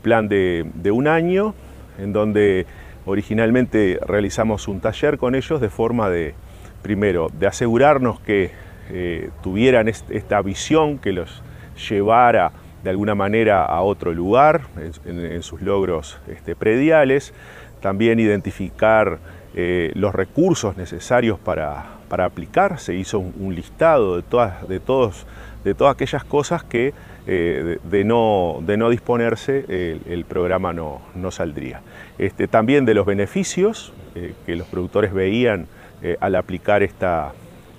plan 0.01 0.27
de, 0.27 0.65
un 0.91 1.07
año 1.07 1.55
en 1.97 2.13
donde 2.13 2.65
originalmente 3.05 3.99
realizamos 4.05 4.67
un 4.67 4.81
taller 4.81 5.17
con 5.17 5.33
ellos 5.33 5.59
de 5.61 5.69
forma 5.69 6.09
de, 6.09 6.35
primero, 6.81 7.29
de 7.39 7.47
asegurarnos 7.47 8.19
que 8.19 8.51
eh, 8.89 9.29
tuvieran 9.41 9.87
esta 9.87 10.41
visión 10.41 10.99
que 10.99 11.11
los 11.11 11.41
llevara 11.89 12.51
de 12.83 12.91
alguna 12.91 13.15
manera 13.15 13.65
a 13.65 13.81
otro 13.81 14.13
lugar 14.13 14.61
en, 15.05 15.41
sus 15.41 15.61
logros 15.61 16.19
este, 16.27 16.55
prediales, 16.55 17.33
también 17.81 18.19
identificar 18.19 19.19
eh, 19.55 19.91
los 19.95 20.13
recursos 20.13 20.77
necesarios 20.77 21.39
para, 21.39 21.96
aplicar, 22.09 22.79
se 22.79 22.95
hizo 22.95 23.19
un, 23.19 23.55
listado 23.55 24.17
de 24.17 24.23
todas, 24.23 24.67
de, 24.67 24.79
todos, 24.79 25.25
de 25.63 25.73
todas 25.73 25.93
aquellas 25.93 26.23
cosas 26.23 26.63
que 26.63 26.93
eh, 27.25 27.77
de, 27.83 28.03
no, 28.03 28.59
de, 28.61 28.77
no, 28.77 28.89
disponerse 28.89 29.65
el, 30.05 30.25
programa 30.25 30.71
no, 30.73 31.01
no 31.15 31.31
saldría. 31.31 31.81
Este, 32.17 32.47
también 32.47 32.85
de 32.85 32.93
los 32.93 33.05
beneficios 33.05 33.93
eh, 34.15 34.33
que 34.45 34.55
los 34.55 34.67
productores 34.67 35.13
veían 35.13 35.67
eh, 36.01 36.15
al 36.21 36.35
aplicar 36.35 36.83
esta, 36.83 37.33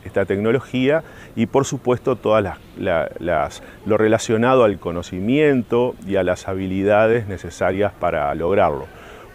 esta 0.04 0.24
tecnología 0.24 1.02
y 1.36 1.46
por 1.46 1.64
supuesto 1.64 2.16
todas 2.16 2.58
las, 2.76 3.62
lo 3.86 3.96
relacionado 3.96 4.64
al 4.64 4.78
conocimiento 4.78 5.94
y 6.06 6.16
a 6.16 6.22
las 6.22 6.48
habilidades 6.48 7.28
necesarias 7.28 7.92
para 7.98 8.34
lograrlo. 8.34 8.86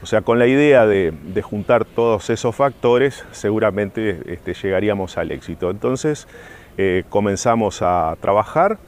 O 0.04 0.06
sea, 0.06 0.22
con 0.22 0.38
la 0.38 0.48
idea 0.48 0.86
de, 0.86 1.14
juntar 1.42 1.86
todos 1.86 2.30
esos 2.30 2.54
factores, 2.54 3.24
seguramente 3.32 4.20
este, 4.26 4.54
llegaríamos 4.54 5.18
al 5.18 5.32
éxito. 5.32 5.72
Entonces, 5.72 6.28
eh, 6.78 7.06
comenzamos 7.08 7.82
a 7.82 8.18
trabajar 8.20 8.80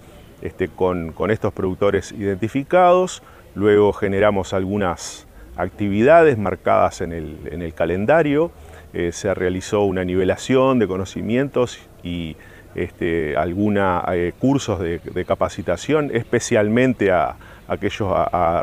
este, 0.42 0.68
con, 0.68 1.14
estos 1.30 1.54
productores 1.54 2.12
identificados, 2.12 3.24
luego 3.56 3.94
generamos 3.94 4.54
algunas 4.54 5.26
actividades 5.56 6.38
marcadas 6.38 7.00
en 7.00 7.14
el, 7.14 7.74
calendario, 7.74 8.52
eh, 8.94 9.14
se 9.14 9.34
realizó 9.34 9.84
una 9.84 10.04
nivelación 10.04 10.80
de 10.80 10.88
conocimientos 10.88 11.80
y 12.04 12.36
este, 12.76 13.38
algunos 13.38 14.04
eh, 14.12 14.34
cursos 14.38 14.82
de, 14.82 15.26
capacitación, 15.26 16.12
especialmente 16.14 17.14
a, 17.14 17.38
aquellos 17.68 18.14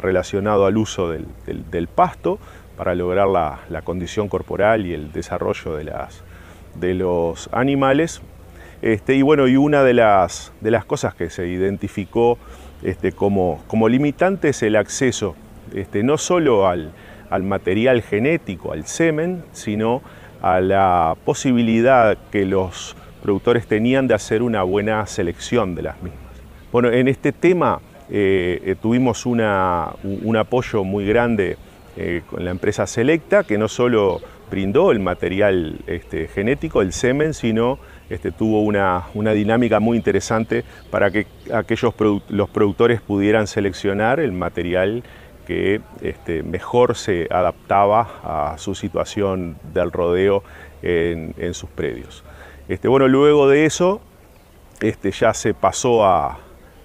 relacionados 0.01 0.67
al 0.67 0.77
uso 0.77 1.11
del, 1.11 1.89
pasto 1.89 2.39
para 2.77 2.95
lograr 2.95 3.29
la, 3.29 3.83
condición 3.83 4.29
corporal 4.29 4.87
y 4.87 4.95
el 4.95 5.13
desarrollo 5.13 5.77
de, 5.77 5.85
las, 5.85 6.23
de 6.75 6.95
los 6.95 7.49
animales. 7.53 8.23
Este, 8.81 9.15
y 9.15 9.23
bueno, 9.23 9.47
y 9.47 9.57
una 9.57 9.85
de 9.85 9.95
las, 9.95 10.53
de 10.61 10.71
las 10.71 10.85
cosas 10.85 11.15
que 11.15 11.31
se 11.31 11.47
identificó 11.47 12.39
este, 12.83 13.13
como, 13.13 13.63
como 13.69 13.89
limitante 13.89 14.49
es 14.49 14.63
el 14.63 14.75
acceso, 14.75 15.37
este, 15.73 16.03
no 16.03 16.19
solo 16.19 16.67
al, 16.67 16.91
al 17.31 17.45
material 17.45 18.03
genético, 18.03 18.73
al 18.73 18.87
semen, 18.87 19.45
sino 19.53 20.03
a 20.43 20.61
la 20.61 21.17
posibilidad 21.25 22.19
que 22.33 22.45
los 22.45 22.97
productores 23.23 23.69
tenían 23.69 24.09
de 24.09 24.15
hacer 24.15 24.43
una 24.43 24.65
buena 24.65 25.07
selección 25.07 25.77
de 25.77 25.83
las 25.83 26.03
mismas. 26.03 26.21
Bueno, 26.73 26.91
en 26.91 27.07
este 27.07 27.31
tema 27.31 27.81
eh, 28.11 28.61
eh, 28.65 28.77
tuvimos 28.81 29.27
un 29.27 29.41
apoyo 30.37 30.85
muy 30.85 31.07
grande 31.07 31.57
eh, 31.97 32.23
con 32.29 32.45
la 32.45 32.51
empresa 32.51 32.87
Selecta, 32.87 33.45
que 33.45 33.59
no 33.59 33.69
solo 33.69 34.21
brindó 34.51 34.93
el 34.93 35.01
material 35.01 35.79
este, 35.87 36.29
genético, 36.29 36.83
el 36.83 36.93
semen, 36.93 37.35
sino 37.35 37.79
este, 38.11 38.33
tuvo 38.33 38.63
una, 38.63 39.05
dinámica 39.35 39.81
muy 39.81 39.97
interesante 39.97 40.65
para 40.91 41.11
que 41.11 41.27
aquellos 41.53 41.95
los 42.29 42.51
productores 42.51 43.01
pudieran 43.01 43.47
seleccionar 43.47 44.21
el 44.21 44.33
material 44.33 45.03
que 45.47 45.81
este, 46.03 46.43
mejor 46.43 46.97
se 46.97 47.29
adaptaba 47.31 48.53
a 48.53 48.59
su 48.59 48.75
situación 48.75 49.57
del 49.73 49.91
rodeo 49.91 50.43
en, 50.83 51.55
sus 51.55 51.71
predios. 51.71 52.25
bueno, 52.85 53.09
luego 53.09 53.49
de 53.49 53.67
eso 53.67 54.01
ya 55.11 55.35
se 55.35 55.55
pasó 55.55 56.05
a, 56.05 56.39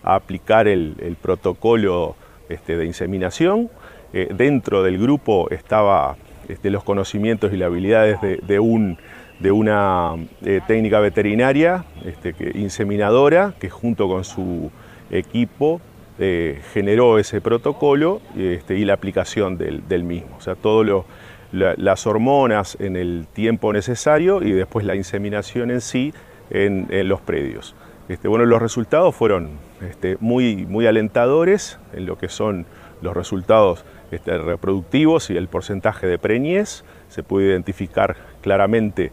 a 0.03 0.15
aplicar 0.15 0.67
el, 0.67 1.17
protocolo 1.21 2.15
este, 2.49 2.77
de 2.77 2.85
inseminación. 2.85 3.69
Eh, 4.13 4.29
dentro 4.33 4.83
del 4.83 4.97
grupo 4.97 5.49
estaban 5.49 6.15
este, 6.47 6.69
los 6.69 6.83
conocimientos 6.83 7.53
y 7.53 7.57
las 7.57 7.67
habilidades 7.67 8.19
de, 8.21 8.59
un, 8.59 8.97
de 9.39 9.51
una 9.51 10.13
eh, 10.45 10.61
técnica 10.65 10.99
veterinaria 10.99 11.83
este, 12.05 12.33
inseminadora 12.57 13.53
que 13.59 13.69
junto 13.69 14.07
con 14.07 14.23
su 14.23 14.71
equipo 15.11 15.81
eh, 16.19 16.61
generó 16.73 17.19
ese 17.19 17.41
protocolo 17.41 18.21
y 18.35 18.85
la 18.85 18.93
aplicación 18.93 19.57
del, 19.57 20.03
mismo. 20.03 20.37
O 20.37 20.41
sea, 20.41 20.55
todas 20.55 21.03
las 21.51 22.07
hormonas 22.07 22.77
en 22.79 22.95
el 22.95 23.27
tiempo 23.33 23.71
necesario 23.73 24.41
y 24.41 24.51
después 24.51 24.85
la 24.85 24.95
inseminación 24.95 25.69
en 25.69 25.81
sí 25.81 26.13
en 26.49 26.87
los 27.07 27.19
predios. 27.21 27.75
Este, 28.09 28.27
bueno, 28.27 28.45
los 28.45 28.61
resultados 28.61 29.13
fueron 29.15 29.49
este, 29.81 30.17
muy, 30.19 30.65
muy 30.65 30.87
alentadores 30.87 31.77
en 31.93 32.05
lo 32.05 32.17
que 32.17 32.29
son 32.29 32.65
los 33.01 33.15
resultados 33.15 33.83
este, 34.11 34.37
reproductivos 34.37 35.29
y 35.29 35.37
el 35.37 35.47
porcentaje 35.47 36.07
de 36.07 36.17
preñez. 36.17 36.85
Se 37.09 37.23
puede 37.23 37.47
identificar 37.47 38.15
claramente 38.41 39.11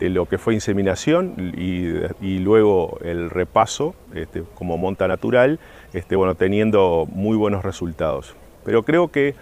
lo 0.00 0.26
que 0.26 0.38
fue 0.38 0.54
inseminación 0.54 1.54
y, 1.56 2.38
luego 2.38 2.98
el 3.02 3.30
repaso 3.30 3.94
como 4.54 4.76
monta 4.76 5.06
natural, 5.06 5.60
bueno, 6.10 6.34
teniendo 6.34 7.06
muy 7.12 7.36
buenos 7.36 7.64
resultados. 7.64 8.34
Pero 8.64 8.82
creo 8.82 9.08
que 9.08 9.34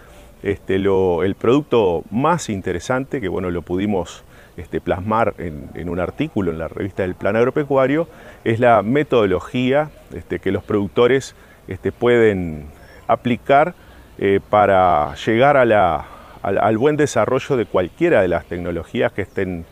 el 0.43 1.35
producto 1.35 2.03
más 2.11 2.49
interesante, 2.49 3.21
que 3.21 3.27
bueno, 3.27 3.49
lo 3.49 3.61
pudimos 3.63 4.23
este, 4.59 4.81
plasmar 4.81 5.33
en, 5.37 5.89
un 5.89 5.99
artículo 5.99 6.51
en 6.51 6.59
la 6.59 6.67
revista 6.67 7.03
del 7.03 7.15
Plan 7.15 7.35
Agropecuario 7.35 8.07
es 8.43 8.59
la 8.59 8.81
metodología 8.83 9.89
este, 10.13 10.39
que 10.39 10.51
los 10.51 10.63
productores 10.63 11.35
este, 11.67 11.91
pueden 11.91 12.67
aplicar 13.07 13.73
eh, 14.17 14.39
para 14.49 15.15
llegar 15.15 15.55
al, 15.57 16.77
buen 16.77 16.97
desarrollo 16.97 17.57
de 17.57 17.65
cualquiera 17.65 18.21
de 18.21 18.27
las 18.27 18.45
tecnologías 18.45 19.13
que 19.13 19.21
estén 19.21 19.65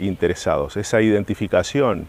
interesados. 0.00 0.76
Esa 0.76 1.00
identificación 1.00 2.06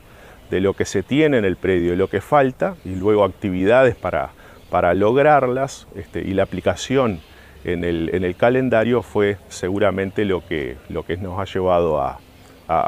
de 0.49 0.61
lo 0.61 0.73
que 0.73 0.85
se 0.85 1.03
tiene 1.03 1.37
en 1.37 1.45
el 1.45 1.55
predio 1.55 1.93
y 1.93 1.95
lo 1.95 2.09
que 2.09 2.21
falta, 2.21 2.75
y 2.85 2.95
luego 2.95 3.23
actividades 3.23 3.95
para, 3.95 4.93
lograrlas, 4.93 5.87
y 6.13 6.33
la 6.33 6.43
aplicación 6.43 7.21
en 7.63 7.83
el, 7.83 8.35
calendario 8.35 9.01
fue 9.01 9.37
seguramente 9.49 10.25
lo 10.25 10.45
que, 10.45 10.77
lo 10.89 11.03
que 11.05 11.17
nos 11.17 11.39
ha 11.39 11.45
llevado 11.45 12.01
a, 12.01 12.19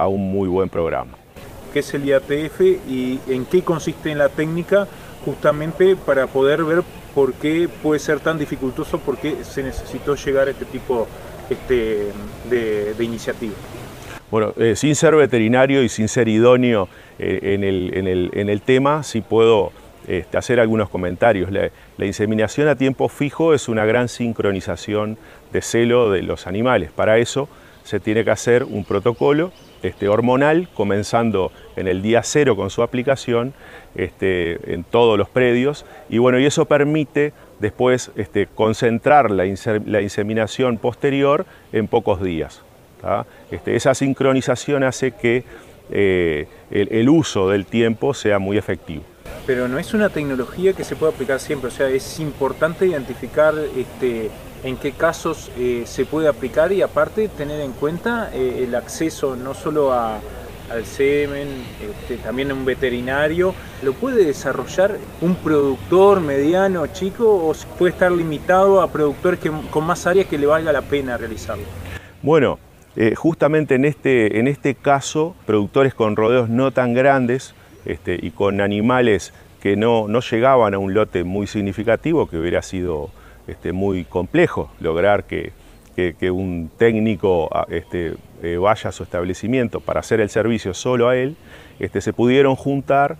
un 0.07 0.31
muy 0.31 0.47
buen 0.47 0.69
programa. 0.69 1.17
¿Qué 1.73 1.79
es 1.79 1.93
el 1.93 2.05
IATF 2.05 2.61
y 2.61 3.19
en 3.27 3.45
qué 3.45 3.61
consiste 3.61 4.09
en 4.09 4.17
la 4.17 4.29
técnica 4.29 4.87
justamente 5.25 5.95
para 5.95 6.27
poder 6.27 6.63
ver 6.63 6.83
por 7.13 7.33
qué 7.33 7.69
puede 7.81 7.99
ser 7.99 8.19
tan 8.19 8.37
dificultoso, 8.37 8.99
por 8.99 9.17
qué 9.17 9.43
se 9.43 9.63
necesitó 9.63 10.15
llegar 10.15 10.47
a 10.47 10.51
este 10.51 10.65
tipo 10.65 11.07
este, 11.49 12.11
de, 12.49 13.03
iniciativa? 13.03 13.53
Bueno, 14.29 14.53
eh, 14.57 14.75
sin 14.75 14.95
ser 14.95 15.15
veterinario 15.15 15.83
y 15.83 15.89
sin 15.89 16.07
ser 16.07 16.27
idóneo 16.27 16.89
eh, 17.19 17.39
en, 17.41 17.63
el, 17.63 17.91
en, 17.95 18.07
el, 18.07 18.31
en 18.33 18.49
el 18.49 18.61
tema, 18.61 19.03
sí 19.03 19.21
puedo 19.21 19.71
este, 20.07 20.37
hacer 20.37 20.59
algunos 20.59 20.89
comentarios. 20.89 21.49
La, 21.51 22.05
inseminación 22.05 22.67
a 22.67 22.75
tiempo 22.75 23.09
fijo 23.09 23.53
es 23.53 23.67
una 23.67 23.85
gran 23.85 24.07
sincronización 24.07 25.17
de 25.51 25.61
celo 25.61 26.11
de 26.11 26.21
los 26.21 26.47
animales. 26.47 26.91
Para 26.91 27.17
eso 27.17 27.49
se 27.83 27.99
tiene 27.99 28.23
que 28.23 28.31
hacer 28.31 28.63
un 28.63 28.83
protocolo 28.83 29.51
este, 29.83 30.07
hormonal, 30.07 30.69
comenzando 30.73 31.51
en 31.75 31.87
el 31.87 32.01
día 32.01 32.21
cero 32.23 32.55
con 32.55 32.69
su 32.69 32.83
aplicación 32.83 33.53
este, 33.95 34.73
en 34.73 34.83
todos 34.83 35.17
los 35.17 35.29
predios. 35.29 35.85
Y 36.09 36.19
bueno, 36.19 36.39
y 36.39 36.45
eso 36.45 36.65
permite 36.65 37.33
después 37.59 38.11
este, 38.15 38.47
concentrar 38.47 39.31
la, 39.31 39.45
inseminación 39.45 40.77
posterior 40.77 41.45
en 41.71 41.87
pocos 41.87 42.21
días. 42.21 42.61
Esa 43.65 43.93
sincronización 43.93 44.83
hace 44.83 45.11
que 45.11 45.43
eh, 45.91 46.47
el 46.71 47.07
uso 47.07 47.49
del 47.49 47.67
tiempo 47.67 48.15
sea 48.15 48.39
muy 48.39 48.57
efectivo 48.57 49.03
pero 49.45 49.67
no 49.67 49.77
es 49.77 49.93
una 49.93 50.09
tecnología 50.09 50.73
que 50.73 50.83
se 50.83 50.95
pueda 50.95 51.11
aplicar 51.11 51.39
siempre, 51.39 51.69
o 51.69 51.71
sea, 51.71 51.89
es 51.89 52.19
importante 52.19 52.87
identificar 52.87 53.53
este, 53.75 54.31
en 54.63 54.77
qué 54.77 54.91
casos 54.93 55.51
eh, 55.57 55.83
se 55.85 56.05
puede 56.05 56.27
aplicar 56.27 56.71
y 56.71 56.81
aparte 56.81 57.27
tener 57.27 57.59
en 57.59 57.73
cuenta 57.73 58.31
eh, 58.33 58.65
el 58.67 58.75
acceso 58.75 59.35
no 59.35 59.53
solo 59.53 59.93
al 59.93 60.85
semen, 60.85 61.47
este, 61.79 62.17
también 62.17 62.49
a 62.49 62.55
un 62.55 62.65
veterinario, 62.65 63.53
¿lo 63.83 63.93
puede 63.93 64.25
desarrollar 64.25 64.97
un 65.21 65.35
productor 65.35 66.21
mediano, 66.21 66.87
chico 66.87 67.25
o 67.25 67.53
puede 67.77 67.91
estar 67.91 68.11
limitado 68.11 68.81
a 68.81 68.91
productores 68.91 69.39
que, 69.39 69.51
con 69.69 69.85
más 69.85 70.07
áreas 70.07 70.27
que 70.27 70.39
le 70.39 70.47
valga 70.47 70.71
la 70.71 70.81
pena 70.81 71.17
realizarlo? 71.17 71.65
Bueno, 72.23 72.57
eh, 72.95 73.13
justamente 73.13 73.75
en 73.75 73.85
este, 73.85 74.39
en 74.39 74.47
este 74.47 74.73
caso, 74.73 75.35
productores 75.45 75.93
con 75.93 76.15
rodeos 76.15 76.49
no 76.49 76.71
tan 76.71 76.95
grandes, 76.95 77.53
este, 77.85 78.17
y 78.21 78.31
con 78.31 78.61
animales 78.61 79.33
que 79.61 79.75
no, 79.75 80.07
llegaban 80.19 80.73
a 80.73 80.77
un 80.77 80.93
lote 80.93 81.23
muy 81.23 81.47
significativo, 81.47 82.27
que 82.27 82.37
hubiera 82.37 82.61
sido 82.61 83.09
este, 83.47 83.71
muy 83.71 84.05
complejo 84.05 84.71
lograr 84.79 85.25
que, 85.25 85.53
un 86.29 86.69
técnico 86.77 87.49
este, 87.69 88.15
eh, 88.43 88.57
vaya 88.57 88.89
a 88.89 88.91
su 88.91 89.03
establecimiento 89.03 89.79
para 89.79 90.01
hacer 90.01 90.19
el 90.19 90.29
servicio 90.29 90.73
solo 90.73 91.07
a 91.07 91.15
él, 91.15 91.37
se 91.99 92.13
pudieron 92.13 92.55
juntar, 92.55 93.15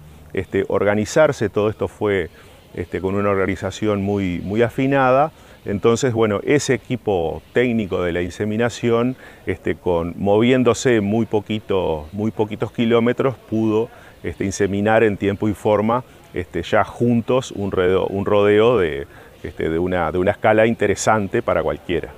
organizarse, 0.67 1.49
todo 1.49 1.69
esto 1.69 1.87
fue 1.87 2.29
con 3.01 3.15
una 3.15 3.29
organización 3.29 4.01
muy, 4.03 4.41
muy 4.43 4.61
afinada, 4.61 5.31
entonces, 5.65 6.13
bueno, 6.13 6.41
ese 6.43 6.75
equipo 6.75 7.41
técnico 7.51 8.03
de 8.03 8.13
la 8.13 8.21
inseminación, 8.21 9.15
con, 9.81 10.13
moviéndose 10.17 11.01
muy, 11.01 11.25
poquito, 11.25 12.07
muy 12.11 12.29
poquitos 12.29 12.71
kilómetros, 12.71 13.35
pudo 13.49 13.89
este, 14.25 14.43
inseminar 14.43 15.03
en 15.03 15.17
tiempo 15.17 15.47
y 15.47 15.53
forma 15.53 16.03
este, 16.33 16.63
ya 16.63 16.83
juntos 16.83 17.51
un 17.51 17.71
rodeo, 17.71 18.07
un 18.07 18.25
rodeo 18.25 18.77
de, 18.77 19.07
este, 19.43 19.69
de, 19.69 19.79
una, 19.79 20.11
de 20.11 20.17
una 20.17 20.31
escala 20.31 20.65
interesante 20.65 21.41
para 21.41 21.63
cualquiera. 21.63 22.11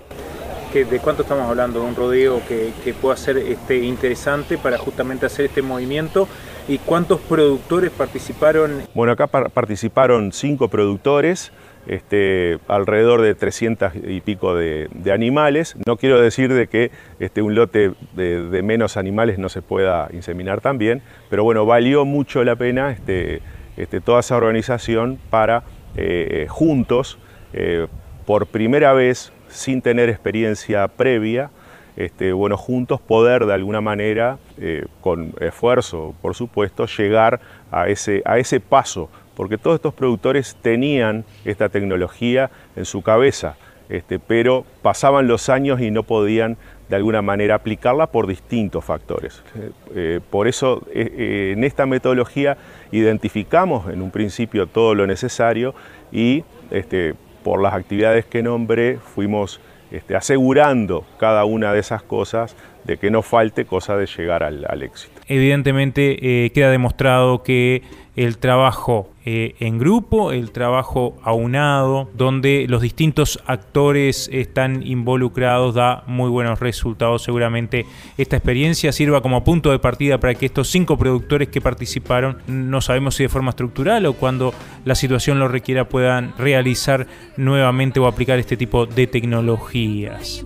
¿de 0.84 1.00
cuánto 1.00 1.24
estamos 1.24 1.50
hablando? 1.50 1.80
De 1.80 1.88
un 1.88 1.96
rodeo 1.96 2.42
que, 2.48 2.72
que 2.84 2.94
pueda 2.94 3.18
ser 3.18 3.38
este, 3.38 3.78
interesante 3.78 4.58
para 4.58 4.78
justamente 4.78 5.26
hacer 5.26 5.46
este 5.46 5.62
movimiento. 5.62 6.28
¿Y 6.68 6.78
cuántos 6.80 7.20
productores 7.22 7.92
participaron? 7.92 8.84
Bueno, 8.94 9.14
acá 9.14 9.28
participaron 9.28 10.32
cinco 10.32 10.68
productores. 10.68 11.52
Este, 11.88 12.60
alrededor 12.68 13.22
de 13.22 13.34
300 13.34 13.94
y 13.96 14.20
pico 14.20 14.56
de, 14.56 14.90
animales. 15.12 15.78
No 15.86 15.96
quiero 15.96 16.20
decir 16.20 16.54
de 16.54 16.68
que 16.68 16.92
este, 17.20 17.42
un 17.42 17.56
lote 17.56 17.94
de, 18.14 18.62
menos 18.62 18.98
animales 18.98 19.40
no 19.40 19.48
se 19.48 19.62
pueda 19.62 20.10
inseminar 20.12 20.60
también, 20.60 21.02
pero 21.30 21.46
bueno, 21.46 21.66
valió 21.66 22.04
mucho 22.04 22.44
la 22.44 22.58
pena 22.58 22.92
este, 22.92 23.42
este 23.78 24.02
toda 24.02 24.20
esa 24.20 24.36
organización 24.36 25.18
para 25.30 25.64
eh, 25.96 26.48
juntos, 26.50 27.20
eh, 27.54 27.88
por 28.26 28.48
primera 28.48 28.92
vez, 28.92 29.32
sin 29.48 29.82
tener 29.82 30.10
experiencia 30.10 30.90
previa, 30.90 31.52
este, 31.96 32.34
bueno, 32.34 32.58
juntos 32.58 33.00
poder 33.00 33.46
de 33.46 33.54
alguna 33.54 33.80
manera, 33.80 34.38
eh, 34.58 34.86
con 35.00 35.34
esfuerzo, 35.40 36.14
por 36.22 36.36
supuesto, 36.36 36.86
llegar 36.86 37.40
a 37.72 37.88
ese, 37.88 38.22
a 38.26 38.38
ese 38.38 38.60
paso 38.60 39.10
porque 39.38 39.60
todos 39.60 39.76
estos 39.76 39.94
productores 39.94 40.58
tenían 40.64 41.24
esta 41.46 41.70
tecnología 41.70 42.50
en 42.76 42.86
su 42.86 43.04
cabeza, 43.04 43.56
este, 43.88 44.18
pero 44.18 44.66
pasaban 44.82 45.28
los 45.28 45.48
años 45.48 45.80
y 45.80 45.92
no 45.92 46.02
podían 46.02 46.58
de 46.90 46.96
alguna 46.96 47.22
manera 47.22 47.54
aplicarla 47.54 48.08
por 48.08 48.26
distintos 48.26 48.84
factores. 48.84 49.44
Eh, 49.56 49.72
eh, 49.94 50.20
por 50.32 50.48
eso 50.48 50.82
eh, 50.92 51.54
en 51.56 51.64
esta 51.64 51.86
metodología 51.86 52.58
identificamos 52.92 53.94
en 53.94 54.02
un 54.02 54.10
principio 54.10 54.66
todo 54.66 54.96
lo 54.96 55.06
necesario 55.06 55.76
y 56.12 56.44
este, 56.72 57.14
por 57.44 57.62
las 57.62 57.76
actividades 57.76 58.26
que 58.26 58.42
nombré 58.42 58.98
fuimos 58.98 59.62
este, 59.92 60.16
asegurando 60.16 61.06
cada 61.20 61.46
una 61.46 61.74
de 61.74 61.80
esas 61.80 62.02
cosas 62.02 62.56
de 62.86 62.98
que 62.98 63.12
no 63.12 63.22
falte 63.22 63.66
cosa 63.66 63.98
de 63.98 64.08
llegar 64.08 64.42
al, 64.42 64.82
éxito. 64.82 65.17
Evidentemente 65.28 66.52
queda 66.54 66.72
demostrado 66.72 67.44
que 67.44 67.84
el 68.18 68.40
trabajo 68.40 69.12
eh, 69.26 69.56
en 69.60 69.78
grupo, 69.78 70.32
el 70.32 70.52
trabajo 70.52 71.18
aunado, 71.22 72.10
donde 72.16 72.66
los 72.68 72.82
distintos 72.82 73.40
actores 73.46 74.28
están 74.34 74.82
involucrados, 74.88 75.76
da 75.76 76.04
muy 76.08 76.30
buenos 76.30 76.60
resultados. 76.60 77.22
Seguramente 77.24 77.86
esta 78.18 78.38
experiencia 78.38 78.92
sirva 78.92 79.22
como 79.22 79.44
punto 79.44 79.70
de 79.70 79.78
partida 79.78 80.18
para 80.18 80.34
que 80.34 80.48
estos 80.48 80.70
cinco 80.70 80.98
productores 80.98 81.50
que 81.50 81.62
participaron, 81.62 82.38
no 82.48 82.82
sabemos 82.82 83.16
si 83.16 83.24
de 83.24 83.30
forma 83.30 83.52
estructural 83.52 84.08
o 84.08 84.14
cuando 84.14 84.52
la 84.84 84.96
situación 84.96 85.40
lo 85.40 85.48
requiera, 85.48 85.88
puedan 85.88 86.34
realizar 86.40 87.06
nuevamente 87.36 88.00
o 88.00 88.08
aplicar 88.08 88.40
este 88.40 88.58
tipo 88.58 88.88
de 88.88 89.06
tecnologías. 89.06 90.44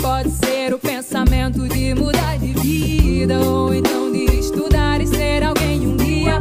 Pode 0.00 0.30
ser 0.30 0.74
o 0.74 0.78
pensamento 0.78 1.66
de 1.68 1.94
mudar 1.94 2.38
de 2.38 2.52
vida 2.52 3.38
ou 3.40 3.74
então 3.74 4.12
de 4.12 4.24
estudar 4.38 5.00
e 5.00 5.06
ser 5.06 5.42
alguém 5.42 5.86
um 5.86 5.96
dia. 5.96 6.38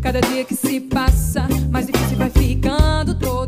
Cada 0.00 0.20
dia 0.20 0.44
que 0.44 0.54
se 0.54 0.80
passa, 0.80 1.46
mais 1.70 1.86
difícil 1.86 2.16
vai 2.16 2.30
ficando 2.30 3.14
todo. 3.18 3.39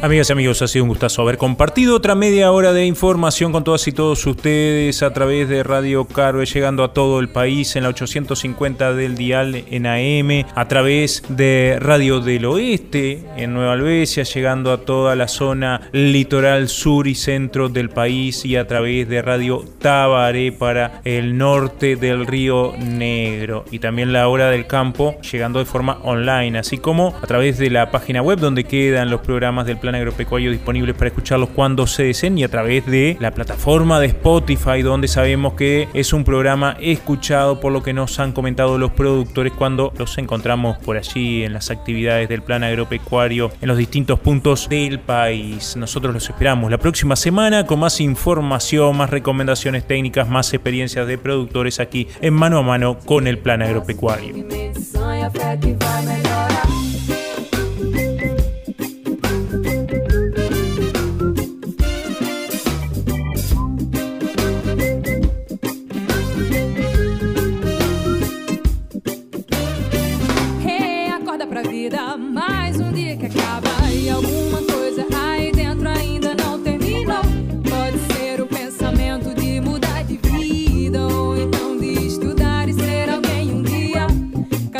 Amigas 0.00 0.28
y 0.28 0.32
amigos, 0.32 0.62
ha 0.62 0.68
sido 0.68 0.84
un 0.84 0.90
gustazo 0.90 1.22
haber 1.22 1.38
compartido 1.38 1.96
otra 1.96 2.14
media 2.14 2.52
hora 2.52 2.72
de 2.72 2.86
información 2.86 3.50
con 3.50 3.64
todas 3.64 3.88
y 3.88 3.92
todos 3.92 4.24
ustedes 4.28 5.02
a 5.02 5.12
través 5.12 5.48
de 5.48 5.64
Radio 5.64 6.04
Carve, 6.04 6.46
llegando 6.46 6.84
a 6.84 6.92
todo 6.92 7.18
el 7.18 7.30
país 7.30 7.74
en 7.74 7.82
la 7.82 7.88
850 7.88 8.94
del 8.94 9.16
dial 9.16 9.64
en 9.68 9.86
AM, 9.86 10.46
a 10.54 10.68
través 10.68 11.24
de 11.28 11.78
Radio 11.80 12.20
del 12.20 12.44
Oeste 12.44 13.24
en 13.36 13.54
Nueva 13.54 13.72
Albesia, 13.72 14.22
llegando 14.22 14.72
a 14.72 14.82
toda 14.82 15.16
la 15.16 15.26
zona 15.26 15.80
litoral 15.90 16.68
sur 16.68 17.08
y 17.08 17.16
centro 17.16 17.68
del 17.68 17.90
país 17.90 18.44
y 18.44 18.54
a 18.54 18.68
través 18.68 19.08
de 19.08 19.20
Radio 19.20 19.64
Tabaré 19.80 20.52
para 20.52 21.00
el 21.04 21.36
norte 21.36 21.96
del 21.96 22.24
Río 22.24 22.72
Negro. 22.78 23.64
Y 23.72 23.80
también 23.80 24.12
la 24.12 24.28
hora 24.28 24.48
del 24.48 24.68
campo, 24.68 25.16
llegando 25.32 25.58
de 25.58 25.64
forma 25.64 25.98
online, 26.04 26.56
así 26.56 26.78
como 26.78 27.16
a 27.20 27.26
través 27.26 27.58
de 27.58 27.68
la 27.70 27.90
página 27.90 28.22
web 28.22 28.38
donde 28.38 28.62
quedan 28.62 29.10
los 29.10 29.22
programas 29.22 29.66
del 29.66 29.78
plan 29.78 29.87
agropecuario 29.94 30.50
disponibles 30.50 30.94
para 30.94 31.08
escucharlos 31.08 31.50
cuando 31.50 31.86
se 31.86 32.04
deseen 32.04 32.38
y 32.38 32.44
a 32.44 32.48
través 32.48 32.86
de 32.86 33.16
la 33.20 33.30
plataforma 33.30 34.00
de 34.00 34.06
Spotify 34.06 34.82
donde 34.82 35.08
sabemos 35.08 35.54
que 35.54 35.88
es 35.94 36.12
un 36.12 36.24
programa 36.24 36.76
escuchado 36.80 37.60
por 37.60 37.72
lo 37.72 37.82
que 37.82 37.92
nos 37.92 38.18
han 38.20 38.32
comentado 38.32 38.78
los 38.78 38.92
productores 38.92 39.52
cuando 39.52 39.92
los 39.98 40.16
encontramos 40.18 40.78
por 40.78 40.96
allí 40.96 41.44
en 41.44 41.52
las 41.52 41.70
actividades 41.70 42.28
del 42.28 42.42
plan 42.42 42.64
agropecuario 42.64 43.50
en 43.60 43.68
los 43.68 43.78
distintos 43.78 44.18
puntos 44.20 44.68
del 44.68 45.00
país. 45.00 45.76
Nosotros 45.76 46.14
los 46.14 46.28
esperamos 46.28 46.70
la 46.70 46.78
próxima 46.78 47.16
semana 47.16 47.66
con 47.66 47.80
más 47.80 48.00
información, 48.00 48.96
más 48.96 49.10
recomendaciones 49.10 49.86
técnicas, 49.86 50.28
más 50.28 50.52
experiencias 50.52 51.06
de 51.06 51.18
productores 51.18 51.80
aquí 51.80 52.08
en 52.20 52.34
mano 52.34 52.58
a 52.58 52.62
mano 52.62 52.98
con 52.98 53.26
el 53.26 53.38
plan 53.38 53.62
agropecuario. 53.62 54.34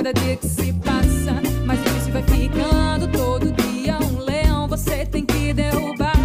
cada 0.08 0.12
dia 0.20 0.36
que 0.36 0.48
se 0.48 0.72
passa, 0.72 1.34
mas 1.66 1.82
difícil 1.82 2.12
vai 2.12 2.22
ficando 2.22 3.08
todo 3.08 3.52
dia. 3.52 3.98
Um 3.98 4.20
leão 4.20 4.66
você 4.66 5.04
tem 5.04 5.24
que 5.24 5.52
derrubar. 5.52 6.16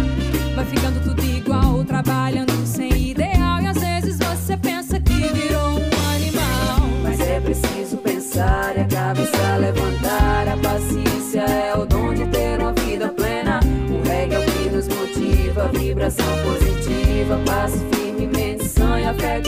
Vai 0.54 0.64
ficando 0.64 1.02
tudo 1.02 1.22
igual, 1.22 1.84
trabalhando 1.84 2.66
sem 2.66 3.10
ideal. 3.10 3.60
E 3.60 3.66
às 3.66 3.78
vezes 3.78 4.18
você 4.18 4.56
pensa 4.56 4.98
que 5.00 5.12
virou 5.12 5.72
um 5.72 6.14
animal. 6.14 6.88
Mas 7.02 7.20
é 7.20 7.40
preciso 7.40 7.98
pensar 7.98 8.74
e 8.76 8.80
a 8.80 8.84
cabeça 8.86 9.56
levantar. 9.58 10.48
A 10.48 10.56
paciência 10.56 11.40
é 11.40 11.76
o 11.76 11.84
dom 11.84 12.14
de 12.14 12.26
ter 12.26 12.60
uma 12.60 12.72
vida 12.72 13.08
plena. 13.08 13.60
O 13.90 14.08
reggae 14.08 14.34
é 14.34 14.38
o 14.38 14.44
que 14.44 14.70
nos 14.70 14.88
motiva, 14.88 15.68
vibração 15.68 16.26
positiva. 16.42 17.38
Passo 17.44 17.78
firmemente, 17.92 18.66
sonha, 18.66 19.12
fé 19.14 19.40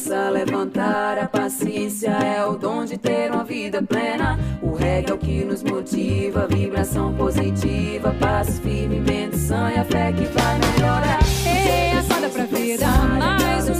cabeça, 0.00 0.30
levantar 0.30 1.18
a 1.18 1.28
paciência 1.28 2.10
é 2.10 2.44
o 2.44 2.56
dom 2.56 2.84
de 2.84 2.96
ter 2.96 3.30
uma 3.30 3.44
vida 3.44 3.82
plena. 3.82 4.38
O 4.62 4.74
reggae 4.74 5.10
é 5.10 5.14
o 5.14 5.18
que 5.18 5.44
nos 5.44 5.62
motiva, 5.62 6.46
vibração 6.46 7.12
positiva, 7.14 8.14
paz 8.18 8.58
firme, 8.60 9.00
benção 9.00 9.68
e 9.68 9.78
a 9.78 9.84
fé 9.84 10.12
que 10.12 10.24
vai 10.24 10.58
melhorar. 10.58 11.18
Ei, 11.44 11.92
é 11.92 11.98
assada 11.98 12.28
pra 12.30 12.44
vida, 12.44 12.86
mais 13.18 13.68
um 13.68 13.79